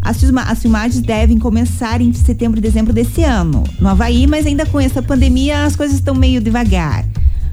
As, 0.00 0.16
as 0.22 0.62
filmagens 0.62 1.00
devem 1.00 1.38
começar 1.38 2.00
em 2.00 2.12
setembro 2.12 2.58
e 2.58 2.62
dezembro 2.62 2.92
desse 2.92 3.22
ano, 3.22 3.64
no 3.80 3.88
Havaí, 3.88 4.26
mas 4.26 4.46
ainda 4.46 4.64
com 4.66 4.80
essa 4.80 5.02
pandemia 5.02 5.64
as 5.64 5.76
coisas 5.76 5.96
estão 5.96 6.14
meio 6.14 6.40
devagar. 6.40 7.04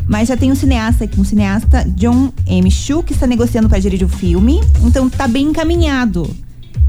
Mas 0.08 0.28
já 0.28 0.38
tem 0.38 0.52
um 0.52 0.56
cineasta 0.56 1.06
aqui, 1.06 1.20
um 1.20 1.24
cineasta, 1.24 1.84
John 1.96 2.32
M. 2.46 2.70
Chu, 2.70 3.02
que 3.02 3.14
está 3.14 3.26
negociando 3.26 3.68
para 3.68 3.80
dirigir 3.80 4.06
o 4.06 4.10
filme. 4.10 4.62
Então 4.84 5.10
tá 5.10 5.28
bem 5.28 5.48
encaminhado 5.48 6.30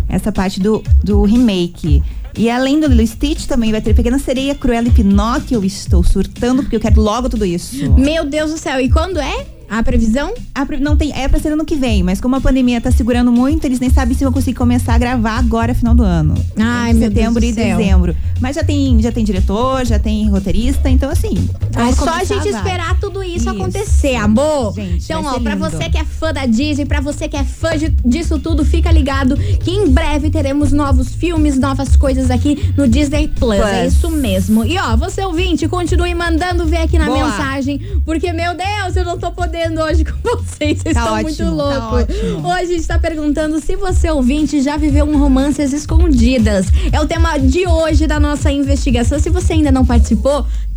essa 0.09 0.31
parte 0.31 0.61
do, 0.61 0.83
do 1.03 1.23
remake. 1.23 2.03
E 2.37 2.51
além 2.51 2.79
do 2.79 2.87
Lilo 2.87 3.07
Stitch, 3.07 3.47
também 3.47 3.73
vai 3.73 3.81
ter 3.81 3.95
Pequena 3.95 4.19
Sereia, 4.19 4.55
Cruella 4.55 4.89
e 4.89 4.91
Pinóquio. 4.91 5.65
Estou 5.65 6.05
surtando 6.05 6.63
porque 6.63 6.77
eu 6.77 6.81
quero 6.81 7.01
logo 7.01 7.31
tudo 7.31 7.47
isso. 7.47 7.91
Meu 7.95 8.27
Deus 8.27 8.51
do 8.51 8.59
céu, 8.59 8.79
e 8.79 8.91
quando 8.91 9.19
é 9.19 9.47
a 9.69 9.83
previsão? 9.83 10.33
A 10.55 10.65
pre- 10.65 10.79
não 10.79 10.97
tem, 10.97 11.13
é 11.13 11.27
pra 11.29 11.39
ser 11.39 11.49
ano 11.53 11.65
que 11.65 11.77
vem, 11.77 12.03
mas 12.03 12.21
como 12.21 12.37
a 12.37 12.41
pandemia 12.41 12.81
tá 12.81 12.91
segurando 12.91 13.33
muito, 13.33 13.65
eles 13.65 13.81
nem 13.81 13.91
sabem 13.91 14.17
se 14.17 14.25
vão 14.25 14.33
conseguir 14.33 14.57
começar 14.57 14.95
a 14.95 14.99
gravar 14.99 15.39
agora, 15.39 15.75
final 15.75 15.95
do 15.95 16.03
ano. 16.03 16.35
Ai, 16.59 16.93
meu 16.93 17.09
Deus 17.11 17.15
setembro 17.15 17.41
do 17.41 17.47
e 17.47 17.53
dezembro. 17.53 18.17
Mas 18.41 18.55
já 18.57 18.63
tem, 18.63 19.01
já 19.01 19.11
tem 19.11 19.25
diretor, 19.25 19.85
já 19.85 19.99
tem 19.99 20.29
roteirista, 20.31 20.89
então 20.89 21.11
assim. 21.11 21.35
É 21.77 21.93
só 21.93 22.11
a 22.11 22.25
gente 22.25 22.51
vai. 22.51 22.61
esperar 22.61 22.99
tudo 23.01 23.23
isso, 23.23 23.37
Isso. 23.37 23.51
acontecer, 23.51 24.15
amor. 24.17 24.75
Gente, 24.75 25.05
então, 25.05 25.25
ó, 25.25 25.41
pra 25.41 25.55
você 25.57 25.89
que 25.91 25.99
é 25.99 26.05
fã 26.05 26.33
da 26.33 26.47
Disney, 26.47 26.85
pra 26.87 27.01
você 27.01 27.29
que 27.29 27.37
é 27.37 27.45
fã 27.45 27.77
de- 27.77 27.89
disso 28.05 28.39
tudo, 28.39 28.65
fica 28.65 28.91
ligado 28.93 29.37
que 29.37 29.71
em 29.71 29.89
breve 29.89 30.31
teremos 30.31 30.73
novos 30.73 31.15
filmes, 31.15 31.59
novas 31.59 31.97
coisas 31.97 32.31
aqui 32.31 32.73
no 32.77 32.87
Disney 32.87 33.29
Plus. 33.29 33.57
Plus. 33.57 33.71
É 33.71 33.87
isso 33.87 34.11
mesmo. 34.11 34.65
E 34.65 34.79
ó, 34.79 34.97
você 34.97 35.23
ouvinte, 35.25 35.67
continue 35.69 36.15
mandando 36.15 36.65
ver 36.67 36.79
aqui 36.79 36.99
na 36.99 37.07
Boa. 37.07 37.25
mensagem, 37.27 37.81
porque, 38.05 38.33
meu 38.33 38.55
Deus, 38.57 38.97
eu 38.97 39.05
não 39.05 39.19
tô 39.19 39.31
podendo 39.33 39.56
hoje 39.65 40.05
com 40.05 40.13
vocês. 40.23 40.79
Vocês 40.81 40.95
Tá 40.95 41.01
estão 41.01 41.15
ótimo, 41.15 41.23
muito 41.23 41.39
tá 41.39 41.51
loucos. 41.91 42.17
ótimo. 42.17 42.49
Hoje 42.49 42.63
a 42.63 42.67
gente 42.67 42.87
tá 42.87 42.99
perguntando 42.99 43.61
se 43.61 43.75
você, 43.77 44.11
ouvinte, 44.11 44.61
já 44.61 44.77
viveu 44.77 45.05
um 45.07 45.19
romances 45.19 45.73
escondidas. 45.73 46.67
É 46.93 47.01
o 47.01 47.07
tema 47.07 47.39
de 47.39 47.67
hoje 47.67 48.07
da 48.07 48.21
nossa 48.21 48.51
investigação. 48.51 49.19
Se 49.19 49.31
você 49.31 49.55
ainda 49.55 49.73
não 49.73 49.85
participou, 49.85 50.43
tem 50.43 50.75